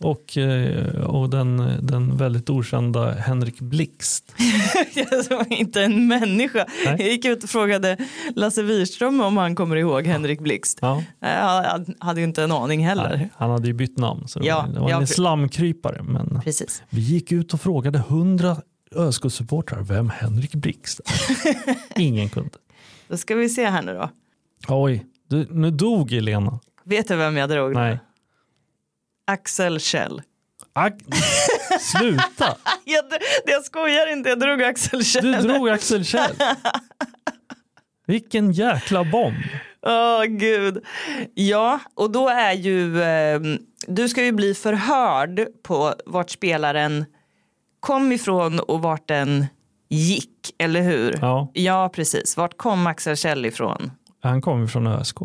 Och, 0.00 0.36
eh, 0.36 1.00
och 1.04 1.30
den, 1.30 1.72
den 1.86 2.16
väldigt 2.16 2.50
okända 2.50 3.12
Henrik 3.12 3.60
Blixt. 3.60 4.34
Jag 4.94 5.24
såg 5.24 5.46
inte 5.52 5.82
en 5.82 6.06
människa. 6.08 6.66
Nej. 6.84 6.96
Jag 6.98 7.08
gick 7.08 7.24
ut 7.24 7.44
och 7.44 7.50
frågade 7.50 7.96
Lasse 8.36 8.62
Wirström 8.62 9.20
om 9.20 9.36
han 9.36 9.54
kommer 9.54 9.76
ihåg 9.76 10.06
Henrik 10.06 10.40
Blixt. 10.40 10.78
Ja. 10.82 11.02
Jag 11.20 11.84
hade 12.00 12.20
ju 12.20 12.24
inte 12.26 12.42
en 12.42 12.52
aning 12.52 12.86
heller. 12.86 13.08
Nej, 13.16 13.30
han 13.36 13.50
hade 13.50 13.66
ju 13.66 13.72
bytt 13.72 13.98
namn 13.98 14.28
så 14.28 14.38
det 14.38 14.46
Ja, 14.46 14.64
var, 14.66 14.74
det 14.74 14.80
var 14.80 14.90
en 14.90 15.06
slamkrypare. 15.06 16.02
Men 16.02 16.40
Precis. 16.44 16.82
vi 16.90 17.00
gick 17.00 17.32
ut 17.32 17.54
och 17.54 17.60
frågade 17.60 17.98
hundra 18.08 18.56
ÖSK-supportrar 18.96 19.82
vem 19.82 20.10
Henrik 20.10 20.54
Blixt 20.54 21.00
är. 21.04 21.54
Ingen 22.00 22.28
kunde. 22.28 22.50
Då 23.08 23.16
ska 23.16 23.34
vi 23.34 23.48
se 23.48 23.66
här 23.66 23.82
nu 23.82 23.94
då. 23.94 24.10
Oj, 24.68 25.06
du, 25.28 25.46
nu 25.50 25.70
dog 25.70 26.12
Elena. 26.12 26.60
Vet 26.84 27.08
du 27.08 27.16
vem 27.16 27.36
jag 27.36 27.48
drog? 27.48 27.74
Nej. 27.74 27.98
Axel 29.26 29.80
Kjell. 29.80 30.22
Ag- 30.72 31.00
Sluta! 31.80 32.56
Jag, 32.84 33.04
jag 33.46 33.64
skojar 33.64 34.12
inte, 34.12 34.28
jag 34.28 34.40
drog 34.40 34.62
Axel 34.62 35.04
Kjell. 35.04 35.24
Du 35.32 35.38
drog 35.48 35.68
Axel 35.68 36.04
Kjell. 36.04 36.34
Vilken 38.06 38.52
jäkla 38.52 39.04
bomb. 39.04 39.36
Åh 39.82 40.24
gud. 40.24 40.84
Ja, 41.34 41.80
och 41.94 42.10
då 42.10 42.28
är 42.28 42.52
ju, 42.52 43.02
eh, 43.02 43.40
du 43.86 44.08
ska 44.08 44.24
ju 44.24 44.32
bli 44.32 44.54
förhörd 44.54 45.46
på 45.62 45.94
vart 46.06 46.30
spelaren 46.30 47.04
kom 47.80 48.12
ifrån 48.12 48.60
och 48.60 48.82
vart 48.82 49.08
den 49.08 49.46
gick, 49.88 50.30
eller 50.58 50.82
hur? 50.82 51.18
Ja, 51.20 51.50
Ja, 51.54 51.90
precis. 51.94 52.36
Vart 52.36 52.56
kom 52.56 52.86
Axel 52.86 53.16
Kjell 53.16 53.46
ifrån? 53.46 53.90
han 54.22 54.40
kommer 54.40 54.66
från 54.66 54.86
ÖSK. 54.86 55.16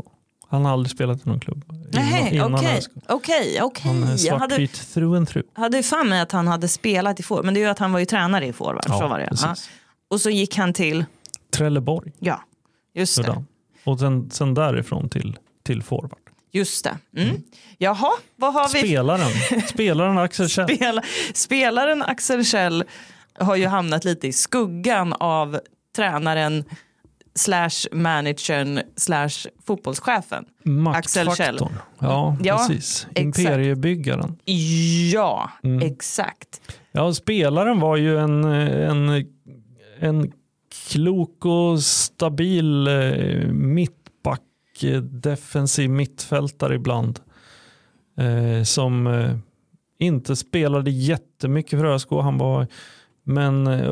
Han 0.49 0.65
har 0.65 0.71
aldrig 0.73 0.91
spelat 0.91 1.25
i 1.25 1.29
någon 1.29 1.39
klubb. 1.39 1.63
Nej, 1.91 2.41
okej, 2.41 2.77
ÖSK. 2.77 2.89
okej, 3.09 3.57
Han 3.59 3.65
är 3.65 3.65
okej. 3.65 3.91
Hade, 4.03 4.17
svartvit 4.17 4.93
through 4.93 5.17
and 5.17 5.27
through. 5.29 5.47
hade 5.53 5.83
fan 5.83 6.09
med 6.09 6.21
att 6.23 6.31
han 6.31 6.47
hade 6.47 6.67
spelat 6.67 7.19
i 7.19 7.23
forward, 7.23 7.45
men 7.45 7.53
det 7.53 7.59
är 7.59 7.61
ju 7.61 7.67
att 7.69 7.79
han 7.79 7.91
var 7.91 7.99
ju 7.99 8.05
tränare 8.05 8.47
i 8.47 8.53
forward. 8.53 8.85
så 8.85 9.07
var 9.07 9.19
det. 9.19 9.29
Ja. 9.41 9.55
Och 10.09 10.21
så 10.21 10.29
gick 10.29 10.57
han 10.57 10.73
till, 10.73 11.05
Trelleborg 11.53 12.11
ja, 12.19 12.41
just 12.93 13.17
gjorde 13.17 13.29
det. 13.31 13.43
Och 13.83 13.99
sen, 13.99 14.29
sen 14.31 14.53
därifrån 14.53 15.09
till, 15.09 15.37
till 15.63 15.83
forward. 15.83 16.19
Just 16.51 16.83
det. 16.83 16.97
Mm. 17.21 17.41
Jaha, 17.77 18.11
vad 18.35 18.53
har 18.53 18.69
vi? 18.73 18.79
Spelaren, 18.79 19.61
spelaren 19.67 20.17
Axel 20.17 20.49
Kjell. 20.49 20.67
Spela, 20.75 21.01
spelaren 21.33 22.01
Axel 22.01 22.45
Kjell 22.45 22.83
har 23.39 23.55
ju 23.55 23.67
hamnat 23.67 24.05
lite 24.05 24.27
i 24.27 24.33
skuggan 24.33 25.13
av 25.13 25.59
tränaren 25.95 26.63
slash 27.35 27.87
managern 27.91 28.79
slash 28.95 29.29
fotbollschefen. 29.65 30.45
Axel 30.95 31.27
Kjell. 31.35 31.53
Maktfaktorn. 31.53 31.73
Ja, 31.99 32.37
Ja, 32.43 32.65
precis. 32.69 33.07
Imperiebyggaren. 33.15 34.37
Ja, 35.13 35.49
Mm. 35.63 35.87
exakt. 35.87 36.61
Ja, 36.91 37.13
spelaren 37.13 37.79
var 37.79 37.97
ju 37.97 38.17
en, 38.19 38.43
en, 38.43 39.25
en 39.99 40.31
klok 40.91 41.45
och 41.45 41.79
stabil 41.83 42.87
eh, 42.87 43.47
mittback, 43.47 44.41
defensiv 45.01 45.89
mittfältare 45.89 46.75
ibland. 46.75 47.19
Eh, 48.17 48.63
som 48.63 49.07
eh, 49.07 49.35
inte 49.99 50.35
spelade 50.35 50.91
jättemycket 50.91 51.79
för 51.79 51.85
ÖSK. 51.85 52.07
Han 52.11 52.37
var, 52.37 52.67
men 53.23 53.67
eh, 53.67 53.91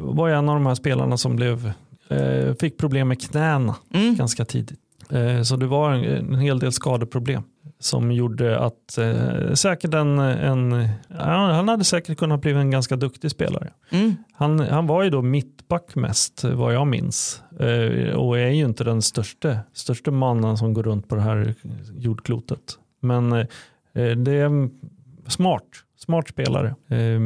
var 0.00 0.28
en 0.28 0.48
av 0.48 0.54
de 0.54 0.66
här 0.66 0.74
spelarna 0.74 1.16
som 1.16 1.36
blev, 1.36 1.72
eh, 2.08 2.54
fick 2.60 2.78
problem 2.78 3.08
med 3.08 3.20
knäna 3.30 3.76
Mm. 3.94 4.14
ganska 4.16 4.44
tidigt. 4.44 4.78
Eh, 5.10 5.42
Så 5.42 5.56
det 5.56 5.66
var 5.66 5.92
en, 5.92 6.34
hel 6.34 6.58
del 6.58 6.72
skadeproblem 6.72 7.42
som 7.78 8.12
gjorde 8.12 8.58
att 8.58 8.98
eh, 8.98 9.52
säkert 9.54 9.94
en, 9.94 10.18
en 10.18 10.88
han 11.18 11.68
hade 11.68 11.84
säkert 11.84 12.18
kunnat 12.18 12.40
bli 12.40 12.52
en 12.52 12.70
ganska 12.70 12.96
duktig 12.96 13.30
spelare. 13.30 13.70
Mm. 13.90 14.14
Han, 14.32 14.60
han 14.60 14.86
var 14.86 15.02
ju 15.02 15.10
då 15.10 15.22
mittback 15.22 15.94
mest 15.94 16.44
vad 16.44 16.74
jag 16.74 16.86
minns 16.86 17.42
eh, 17.60 18.14
och 18.14 18.38
är 18.38 18.48
ju 18.50 18.64
inte 18.64 18.84
den 18.84 19.02
största, 19.02 19.56
största 19.72 20.10
mannen 20.10 20.56
som 20.56 20.74
går 20.74 20.82
runt 20.82 21.08
på 21.08 21.14
det 21.14 21.20
här 21.22 21.54
jordklotet. 21.98 22.78
Men 23.00 23.32
eh, 23.32 23.46
det 24.16 24.32
är 24.32 24.68
smart, 25.30 25.64
smart 26.04 26.28
spelare. 26.28 26.74
Eh, 26.88 27.20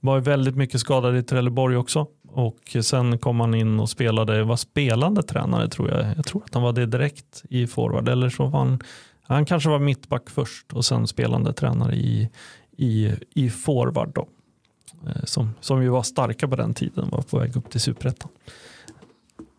var 0.00 0.20
väldigt 0.20 0.56
mycket 0.56 0.80
skadad 0.80 1.16
i 1.16 1.22
Trelleborg 1.22 1.76
också. 1.76 2.06
Och 2.28 2.76
sen 2.82 3.18
kom 3.18 3.40
han 3.40 3.54
in 3.54 3.80
och 3.80 3.90
spelade, 3.90 4.44
var 4.44 4.56
spelande 4.56 5.22
tränare 5.22 5.68
tror 5.68 5.90
jag. 5.90 6.16
Jag 6.16 6.24
tror 6.24 6.42
att 6.44 6.54
han 6.54 6.62
var 6.62 6.72
det 6.72 6.86
direkt 6.86 7.44
i 7.48 7.66
forward. 7.66 8.08
Eller 8.08 8.28
så 8.28 8.46
var 8.46 8.58
han, 8.58 8.80
han 9.22 9.44
kanske 9.44 9.70
var 9.70 9.78
mittback 9.78 10.30
först 10.30 10.72
och 10.72 10.84
sen 10.84 11.06
spelande 11.06 11.52
tränare 11.52 11.94
i, 11.94 12.30
i, 12.76 13.12
i 13.34 13.50
forward. 13.50 14.12
Då. 14.14 14.28
Eh, 15.06 15.24
Som, 15.24 15.54
som 15.60 15.82
ju 15.82 15.88
var 15.88 16.02
starka 16.02 16.48
på 16.48 16.56
den 16.56 16.74
tiden, 16.74 17.08
var 17.10 17.22
på 17.22 17.38
väg 17.38 17.56
upp 17.56 17.70
till 17.70 17.80
superettan. 17.80 18.30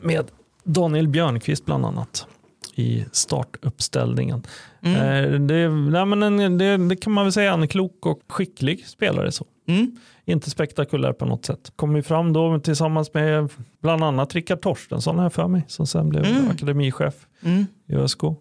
Med 0.02 0.32
Daniel 0.64 1.08
Björnqvist 1.08 1.66
bland 1.66 1.86
annat 1.86 2.28
i 2.76 3.06
startuppställningen. 3.12 4.44
Mm. 4.82 4.96
Eh, 5.34 5.40
Det, 5.40 5.70
nej 5.70 6.06
men 6.06 6.24
en, 6.24 6.58
det, 6.58 6.78
det 6.78 6.96
kan 6.96 7.14
man 7.14 7.26
väl 7.26 7.32
säga, 7.34 7.54
en 7.54 7.68
klok 7.68 8.06
och 8.06 8.20
skicklig 8.28 8.86
spelare. 8.88 9.32
så. 9.32 9.46
Mm. 9.68 9.98
Inte 10.26 10.50
spektakulär 10.50 11.14
på 11.14 11.26
något 11.26 11.46
sätt. 11.46 11.72
Kom 11.76 11.96
ju 11.96 12.02
fram 12.04 12.34
då 12.34 12.60
tillsammans 12.60 13.14
med 13.14 13.50
bland 13.82 14.04
annat 14.04 14.36
Rickard 14.36 14.62
Torstensson 14.62 15.20
här 15.20 15.30
för 15.30 15.48
mig, 15.48 15.64
som 15.68 15.88
sen 15.88 16.10
blev 16.10 16.26
Mm. 16.26 16.50
akademichef 16.50 17.14
Mm. 17.44 17.66
i 17.88 17.96
ÖSK. 17.96 18.24
Och 18.24 18.40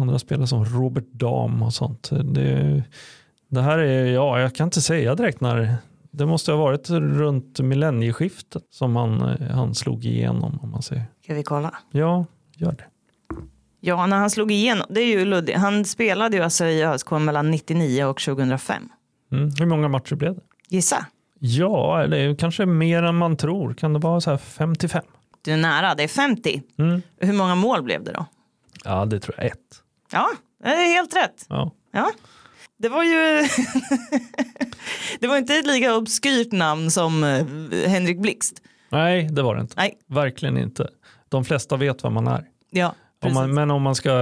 andra 0.00 0.18
spelare 0.18 0.46
som 0.46 0.64
Robert 0.64 1.06
Dam 1.12 1.62
och 1.62 1.74
sånt. 1.74 2.10
Det, 2.24 2.82
det 3.48 3.60
här 3.62 3.78
är, 3.78 4.04
ja, 4.06 4.40
jag 4.40 4.54
kan 4.54 4.66
inte 4.66 4.80
säga 4.80 5.14
direkt 5.14 5.40
när, 5.40 5.74
det 6.10 6.26
måste 6.26 6.52
ha 6.52 6.58
varit 6.58 6.90
runt 6.90 7.60
millennieskiftet 7.60 8.62
som 8.70 8.96
han, 8.96 9.22
eh, 9.22 9.46
han 9.50 9.74
slog 9.74 10.04
igenom 10.04 10.58
om 10.62 10.70
man 10.70 10.82
säger. 10.82 11.04
Ska 11.24 11.34
vi 11.34 11.42
kolla? 11.42 11.74
Ja, 11.90 12.24
gör 12.56 12.72
det. 12.72 12.84
Ja, 13.80 14.06
när 14.06 14.16
han 14.16 14.30
slog 14.30 14.52
igenom, 14.52 14.86
det 14.88 15.00
är 15.00 15.06
ju 15.06 15.24
luddigt. 15.24 15.58
Han 15.58 15.84
spelade 15.84 16.36
ju 16.36 16.42
alltså 16.42 16.64
i 16.64 16.84
ÖSK 16.84 17.10
mellan 17.10 17.50
99 17.50 18.04
och 18.04 18.20
2005. 18.20 18.88
Mm. 19.32 19.50
Hur 19.58 19.66
många 19.66 19.88
matcher 19.88 20.14
blev 20.14 20.34
det? 20.34 20.40
Gissa. 20.68 21.06
Ja, 21.38 22.02
är 22.02 22.34
kanske 22.36 22.66
mer 22.66 23.02
än 23.02 23.16
man 23.16 23.36
tror. 23.36 23.74
Kan 23.74 23.92
det 23.92 23.98
vara 23.98 24.20
så 24.20 24.30
här 24.30 24.38
55? 24.38 25.04
Du 25.42 25.52
är 25.52 25.56
nära, 25.56 25.94
det 25.94 26.02
är 26.02 26.08
50. 26.08 26.62
Mm. 26.78 27.02
Hur 27.20 27.32
många 27.32 27.54
mål 27.54 27.82
blev 27.82 28.04
det 28.04 28.12
då? 28.12 28.26
Ja, 28.84 29.04
det 29.04 29.20
tror 29.20 29.34
jag 29.38 29.46
ett. 29.46 29.82
Ja, 30.12 30.28
det 30.62 30.68
är 30.68 30.88
helt 30.94 31.16
rätt. 31.16 31.46
Ja. 31.48 31.72
Ja. 31.92 32.10
Det 32.78 32.88
var 32.88 33.04
ju 33.04 33.48
det 35.20 35.26
var 35.26 35.36
inte 35.36 35.54
ett 35.54 35.66
lika 35.66 35.96
obskyrt 35.96 36.52
namn 36.52 36.90
som 36.90 37.24
eh, 37.24 37.46
Henrik 37.88 38.18
Blixt. 38.18 38.62
Nej, 38.88 39.28
det 39.32 39.42
var 39.42 39.54
det 39.54 39.60
inte. 39.60 39.74
Nej, 39.76 39.98
Verkligen 40.06 40.58
inte. 40.58 40.88
De 41.28 41.44
flesta 41.44 41.76
vet 41.76 42.02
vad 42.02 42.12
man 42.12 42.26
är. 42.26 42.44
ja, 42.70 42.94
Om 43.26 43.34
man, 43.34 43.54
men 43.54 43.70
om 43.70 43.82
man 43.82 43.94
ska, 43.94 44.12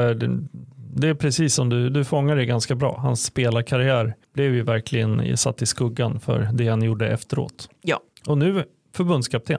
det, 0.95 1.09
är 1.09 1.15
precis 1.15 1.55
som 1.55 1.69
du, 1.69 1.91
du 1.91 2.05
fångar 2.05 2.37
det 2.37 2.47
ganska 2.47 2.75
bra. 2.75 2.97
Hans 2.99 3.25
spelarkarriär 3.25 4.15
blev 4.35 4.55
ju 4.55 4.63
verkligen 4.63 5.37
satt 5.37 5.63
i 5.63 5.67
skuggan 5.67 6.21
för 6.21 6.49
det 6.53 6.69
han 6.69 6.83
gjorde 6.83 7.09
efteråt. 7.09 7.69
Ja, 7.83 8.01
Och 8.27 8.39
nu 8.39 8.65
förbundskapten. 8.95 9.59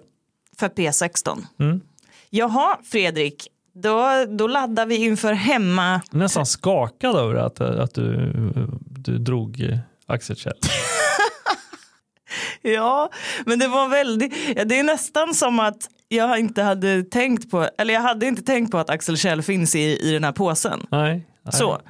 för 0.60 0.70
P16. 0.70 1.44
Mm. 1.60 1.82
Jaha, 2.30 2.78
Fredrik, 2.92 3.48
då, 3.74 4.26
då 4.30 4.48
laddar 4.48 4.86
vi 4.86 4.96
inför 4.96 5.34
hemma. 5.34 6.02
Nästan 6.12 6.46
skakad 6.46 7.16
över 7.16 7.36
att, 7.36 7.62
att 7.62 7.94
du, 7.94 8.32
du 8.86 9.18
drog 9.18 9.80
Axel 10.06 10.36
Kjell. 10.36 10.54
Ja, 12.62 13.10
men 13.46 13.60
det 13.60 13.68
var 13.68 13.90
väldigt, 13.90 14.34
det 14.70 14.80
är 14.80 14.84
nästan 14.84 15.34
som 15.34 15.60
att 15.60 15.90
jag 16.08 16.40
inte 16.40 16.62
hade 16.62 17.04
tänkt 17.04 17.52
på, 17.52 17.70
eller 17.78 17.94
jag 17.94 18.02
hade 18.02 18.26
inte 18.26 18.42
tänkt 18.42 18.72
på 18.72 18.78
att 18.78 18.90
Axel 18.90 19.18
Kjell 19.18 19.42
finns 19.42 19.76
i, 19.76 20.10
i 20.10 20.12
den 20.12 20.24
här 20.24 20.32
påsen. 20.32 20.86
Nej. 20.92 21.28
nej. 21.44 21.54
Så, 21.54 21.82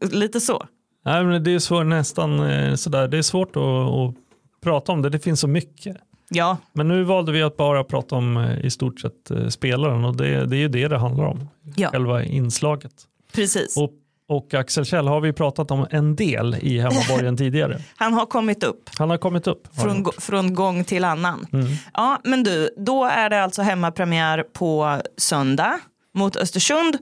lite 0.00 0.40
så. 0.40 0.66
Nej, 1.04 1.24
men 1.24 1.44
det 1.44 1.54
är 1.54 1.58
svårt, 1.58 1.86
nästan 1.86 2.50
eh, 2.50 2.74
sådär. 2.74 3.08
Det 3.08 3.18
är 3.18 3.22
svårt 3.22 3.56
att, 3.56 3.62
att 3.62 4.14
prata 4.62 4.92
om 4.92 5.02
det. 5.02 5.10
Det 5.10 5.18
finns 5.18 5.40
så 5.40 5.48
mycket. 5.48 5.96
Ja, 6.28 6.56
Men 6.72 6.88
nu 6.88 7.04
valde 7.04 7.32
vi 7.32 7.42
att 7.42 7.56
bara 7.56 7.84
prata 7.84 8.16
om 8.16 8.36
eh, 8.36 8.64
i 8.64 8.70
stort 8.70 9.00
sett 9.00 9.30
eh, 9.30 9.48
spelaren 9.48 10.04
och 10.04 10.16
det, 10.16 10.46
det 10.46 10.56
är 10.56 10.60
ju 10.60 10.68
det 10.68 10.88
det 10.88 10.98
handlar 10.98 11.24
om. 11.24 11.48
Ja. 11.76 11.88
Själva 11.90 12.24
inslaget. 12.24 12.92
precis. 13.34 13.76
Och, 13.76 13.90
och 14.28 14.54
Axel 14.54 14.84
Kjell 14.84 15.08
har 15.08 15.20
vi 15.20 15.32
pratat 15.32 15.70
om 15.70 15.86
en 15.90 16.16
del 16.16 16.56
i 16.60 16.78
hemmaborgen 16.80 17.36
tidigare. 17.36 17.80
Han 17.96 18.12
har 18.12 18.26
kommit 18.26 18.62
upp 18.64 18.90
Han 18.98 19.10
har 19.10 19.16
kommit 19.18 19.46
upp. 19.46 19.68
från, 19.80 20.04
från 20.18 20.54
gång 20.54 20.84
till 20.84 21.04
annan. 21.04 21.46
Mm. 21.52 21.66
Ja, 21.94 22.20
men 22.24 22.42
du, 22.42 22.70
då 22.76 23.04
är 23.04 23.30
det 23.30 23.42
alltså 23.42 23.62
hemmapremiär 23.62 24.42
på 24.42 25.00
söndag 25.16 25.78
mot 26.14 26.36
Östersund. 26.36 26.98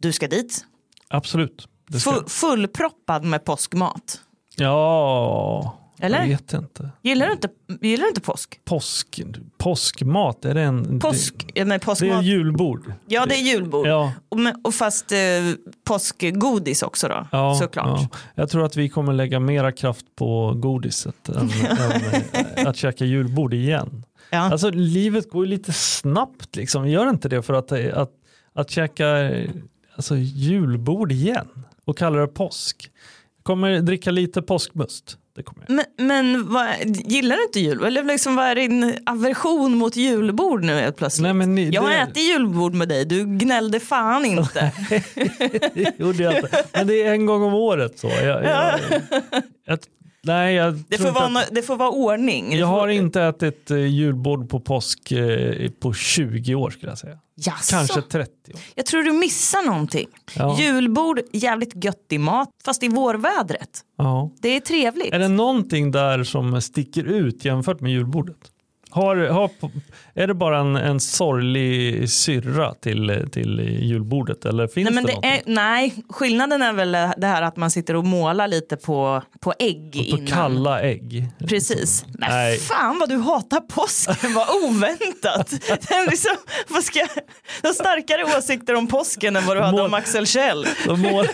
Du 0.00 0.12
ska 0.12 0.28
dit. 0.28 0.64
Absolut. 1.08 1.68
Ska. 1.98 2.10
Fu- 2.10 2.28
fullproppad 2.28 3.24
med 3.24 3.44
påskmat. 3.44 4.20
Ja, 4.56 5.78
Eller? 5.98 6.20
jag 6.20 6.28
vet 6.28 6.52
inte. 6.52 6.90
Gillar 7.02 7.26
du 7.26 7.32
inte, 7.32 7.48
gillar 7.80 8.02
du 8.02 8.08
inte 8.08 8.20
påsk? 8.20 8.60
Påsk, 8.64 9.20
påskmat, 9.58 10.44
är 10.44 10.54
det 10.54 10.62
en... 10.62 11.00
Påsk, 11.00 11.34
ja, 11.54 11.64
men 11.64 11.68
Det, 11.68 11.72
det 11.72 11.74
är 11.74 11.78
påskmat. 11.78 12.24
julbord. 12.24 12.92
Ja, 13.06 13.26
det 13.26 13.34
är 13.34 13.42
julbord. 13.42 13.86
Ja, 13.86 14.12
Och, 14.28 14.38
men, 14.38 14.60
och 14.64 14.74
fast 14.74 15.12
eh, 15.12 15.18
påskgodis 15.84 16.82
också 16.82 17.08
då, 17.08 17.26
ja, 17.32 17.54
såklart. 17.54 18.00
Ja. 18.12 18.18
Jag 18.34 18.50
tror 18.50 18.64
att 18.64 18.76
vi 18.76 18.88
kommer 18.88 19.12
lägga 19.12 19.40
mera 19.40 19.72
kraft 19.72 20.06
på 20.16 20.52
godiset 20.56 21.28
än, 21.28 21.50
än 21.60 22.02
eh, 22.56 22.66
att 22.68 22.76
käka 22.76 23.04
julbord 23.04 23.54
igen. 23.54 24.04
Ja. 24.30 24.38
Alltså 24.38 24.70
livet 24.70 25.30
går 25.30 25.44
ju 25.44 25.50
lite 25.50 25.72
snabbt 25.72 26.56
liksom. 26.56 26.88
Gör 26.88 27.08
inte 27.08 27.28
det 27.28 27.42
för 27.42 27.54
att, 27.54 27.72
att, 27.72 28.10
att 28.54 28.70
käka 28.70 29.30
alltså, 29.96 30.16
julbord 30.16 31.12
igen 31.12 31.48
och 31.84 31.98
kalla 31.98 32.18
det 32.18 32.26
påsk. 32.26 32.90
Kommer 33.42 33.80
dricka 33.80 34.10
lite 34.10 34.42
påskmust. 34.42 35.18
Det 35.36 35.42
kommer 35.42 35.64
jag. 35.68 35.76
Men, 35.96 36.06
men 36.06 36.52
vad, 36.52 36.66
gillar 36.86 37.36
du 37.36 37.42
inte 37.42 37.60
jul? 37.60 37.84
Eller 37.84 38.02
liksom, 38.04 38.36
vad 38.36 38.46
är 38.46 38.54
din 38.54 38.94
aversion 39.06 39.74
mot 39.74 39.96
julbord 39.96 40.64
nu 40.64 40.72
helt 40.74 40.96
plötsligt? 40.96 41.22
Nej, 41.22 41.32
men 41.32 41.54
ni- 41.54 41.70
jag 41.70 41.82
har 41.82 41.90
det- 41.90 41.96
ätit 41.96 42.16
julbord 42.22 42.74
med 42.74 42.88
dig, 42.88 43.04
du 43.04 43.24
gnällde 43.24 43.80
fan 43.80 44.24
inte. 44.24 44.72
Det 45.74 45.94
gjorde 45.98 46.22
jag 46.22 46.36
inte. 46.36 46.64
Men 46.72 46.86
det 46.86 47.02
är 47.02 47.12
en 47.12 47.26
gång 47.26 47.42
om 47.42 47.54
året 47.54 47.98
så. 47.98 48.06
Jag, 48.08 48.44
jag, 48.44 48.80
jag, 49.66 49.78
nej, 50.22 50.72
Det 50.88 50.98
får, 50.98 51.10
vara, 51.10 51.24
att, 51.40 51.48
det 51.54 51.62
får 51.62 51.76
vara 51.76 51.90
ordning. 51.90 52.56
Jag 52.58 52.66
har 52.66 52.88
inte 52.88 53.22
ätit 53.22 53.70
eh, 53.70 53.76
julbord 53.86 54.48
på 54.50 54.60
påsk 54.60 55.12
eh, 55.12 55.70
på 55.80 55.92
20 55.92 56.54
år 56.54 56.70
skulle 56.70 56.90
jag 56.92 56.98
säga. 56.98 57.18
Jaså? 57.38 57.70
Kanske 57.76 58.02
30 58.02 58.30
år. 58.54 58.60
Jag 58.74 58.86
tror 58.86 59.02
du 59.02 59.12
missar 59.12 59.62
någonting. 59.66 60.08
Ja. 60.36 60.60
Julbord, 60.60 61.20
jävligt 61.32 61.84
göttig 61.84 62.20
mat, 62.20 62.48
fast 62.64 62.82
i 62.82 62.88
vårvädret. 62.88 63.80
Ja. 63.98 64.30
Det 64.40 64.56
är 64.56 64.60
trevligt. 64.60 65.14
Är 65.14 65.18
det 65.18 65.28
någonting 65.28 65.90
där 65.90 66.24
som 66.24 66.62
sticker 66.62 67.04
ut 67.04 67.44
jämfört 67.44 67.80
med 67.80 67.92
julbordet? 67.92 68.36
Har, 68.96 69.16
har, 69.16 69.50
är 70.14 70.26
det 70.26 70.34
bara 70.34 70.58
en, 70.58 70.76
en 70.76 71.00
sorglig 71.00 72.10
syrra 72.10 72.74
till, 72.74 73.28
till 73.32 73.60
julbordet 73.82 74.44
eller 74.44 74.66
finns 74.68 74.84
Nej, 74.90 74.94
men 74.94 75.04
det, 75.04 75.18
det 75.22 75.28
är, 75.28 75.40
nej, 75.46 75.94
skillnaden 76.08 76.62
är 76.62 76.72
väl 76.72 76.92
det 76.92 77.26
här 77.26 77.42
att 77.42 77.56
man 77.56 77.70
sitter 77.70 77.96
och 77.96 78.04
målar 78.04 78.48
lite 78.48 78.76
på, 78.76 79.22
på 79.40 79.54
ägg 79.58 79.92
På 79.92 79.98
innan. 79.98 80.26
kalla 80.26 80.80
ägg? 80.80 81.28
Precis. 81.48 82.04
Men 82.08 82.30
Nej. 82.30 82.58
fan 82.58 82.98
vad 82.98 83.08
du 83.08 83.16
hatar 83.16 83.60
påsken, 83.60 84.34
vad 84.34 84.46
oväntat. 84.64 85.52
Är 85.90 86.10
liksom, 86.10 86.36
vad 86.68 86.84
ska, 86.84 87.00
du 87.62 87.68
har 87.68 87.74
starkare 87.74 88.38
åsikter 88.38 88.74
om 88.74 88.86
påsken 88.86 89.36
än 89.36 89.46
vad 89.46 89.56
du 89.56 89.60
hade 89.60 89.76
Mål- 89.76 89.86
om 89.86 89.94
Axel 89.94 90.26
Kjell. 90.26 90.66
Så, 90.84 90.96
mål, 90.96 91.26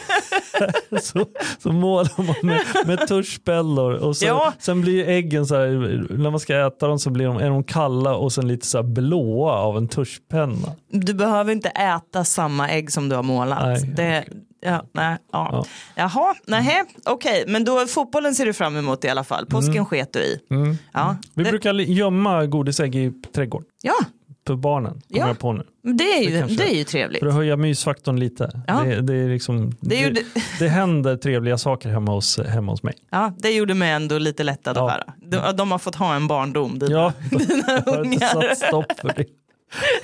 så, 1.03 1.27
så 1.59 1.73
målar 1.73 2.23
man 2.23 2.35
med, 2.43 2.61
med 2.87 3.09
tuschpennor 3.09 3.93
och 3.93 4.17
så, 4.17 4.27
Ja. 4.27 4.53
sen 4.59 4.81
blir 4.81 5.09
äggen 5.09 5.47
så 5.47 5.55
här, 5.57 5.69
när 6.19 6.31
man 6.31 6.41
ska 6.41 6.67
äta 6.67 6.89
dem 6.89 6.99
så 6.99 7.11
blir 7.11 7.27
de, 7.27 7.37
de 7.53 7.65
kalla 7.65 8.15
och 8.17 8.33
sen 8.33 8.49
lite 8.49 8.67
så 8.67 8.79
här 8.79 8.85
blåa 8.85 9.53
av 9.53 9.77
en 9.77 9.89
tuschpenna. 9.89 10.73
Du 10.89 11.15
behöver 11.15 11.53
inte 11.53 11.69
äta 11.69 12.25
samma 12.25 12.69
ägg 12.71 12.93
som 12.93 13.09
du 13.09 13.17
har 13.17 13.23
målat. 13.23 13.63
Nej, 13.63 13.93
det, 13.97 14.25
ja, 14.61 14.83
nej, 14.93 15.17
ja. 15.33 15.49
Ja. 15.53 15.65
Jaha, 15.95 16.35
nej, 16.47 16.85
okej, 17.05 17.45
men 17.47 17.65
då 17.65 17.87
fotbollen 17.87 18.35
ser 18.35 18.47
du 18.47 18.53
fram 18.53 18.77
emot 18.77 19.05
i 19.05 19.09
alla 19.09 19.25
fall. 19.25 19.47
Påsken 19.47 19.85
sket 19.87 20.13
du 20.13 20.21
i. 20.21 20.39
Ja, 20.49 20.57
Mm. 20.57 20.77
Vi 21.35 21.45
det, 21.45 21.51
brukar 21.51 21.75
gömma 21.75 22.47
godisägg 22.47 22.95
i 22.95 23.13
trädgården 23.35 23.67
ja, 23.83 23.95
för 24.47 24.57
barnen. 24.57 25.03
Ja. 25.09 25.27
jag 25.27 25.39
på 25.39 25.53
nu. 25.53 25.67
det 25.83 26.05
är 26.05 26.23
ju, 26.23 26.31
Det 26.31 26.39
kanske- 26.41 26.57
det 26.57 26.71
är 26.73 26.75
ju 26.77 26.85
trevligt. 26.85 27.21
För 27.21 27.27
att 27.27 27.35
höja 27.35 27.57
mysfaktorn 27.57 28.21
lite. 28.21 28.63
Ja. 28.67 28.83
Det, 28.85 29.01
det, 29.01 29.15
är 29.15 29.29
liksom, 29.29 29.73
Det 29.81 29.95
ju 29.97 30.11
det, 30.11 30.23
det 30.59 30.69
händer 30.69 31.17
trevliga 31.17 31.59
saker 31.59 31.89
hemma 31.89 32.13
hos, 32.13 32.39
hemma 32.39 32.73
hos 32.73 32.83
mig. 32.83 32.95
Ja, 33.11 33.33
det 33.39 33.51
gjorde 33.51 33.75
mig 33.75 33.91
ändå 33.91 34.19
lite 34.19 34.43
lättad 34.45 34.77
Ja. 34.77 34.87
att 34.87 34.93
höra. 34.93 35.05
De, 35.51 35.57
de 35.57 35.71
har 35.73 35.79
fått 35.79 35.95
ha 35.95 36.15
en 36.15 36.27
barndom. 36.27 36.79
Dina, 36.79 36.93
Ja, 36.93 37.13
dina 37.39 37.81
ungar. 37.87 38.55
stopp 38.55 38.93
för 39.01 39.13
det. 39.17 39.25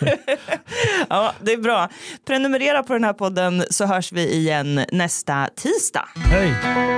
Ja, 1.08 1.32
det 1.40 1.52
är 1.52 1.56
bra. 1.56 1.88
Prenumerera 2.26 2.82
på 2.82 2.92
den 2.92 3.04
här 3.04 3.12
podden 3.12 3.64
så 3.70 3.86
hörs 3.86 4.12
vi 4.12 4.32
igen 4.34 4.80
nästa 4.92 5.48
tisdag. 5.56 6.08
Hej! 6.16 6.97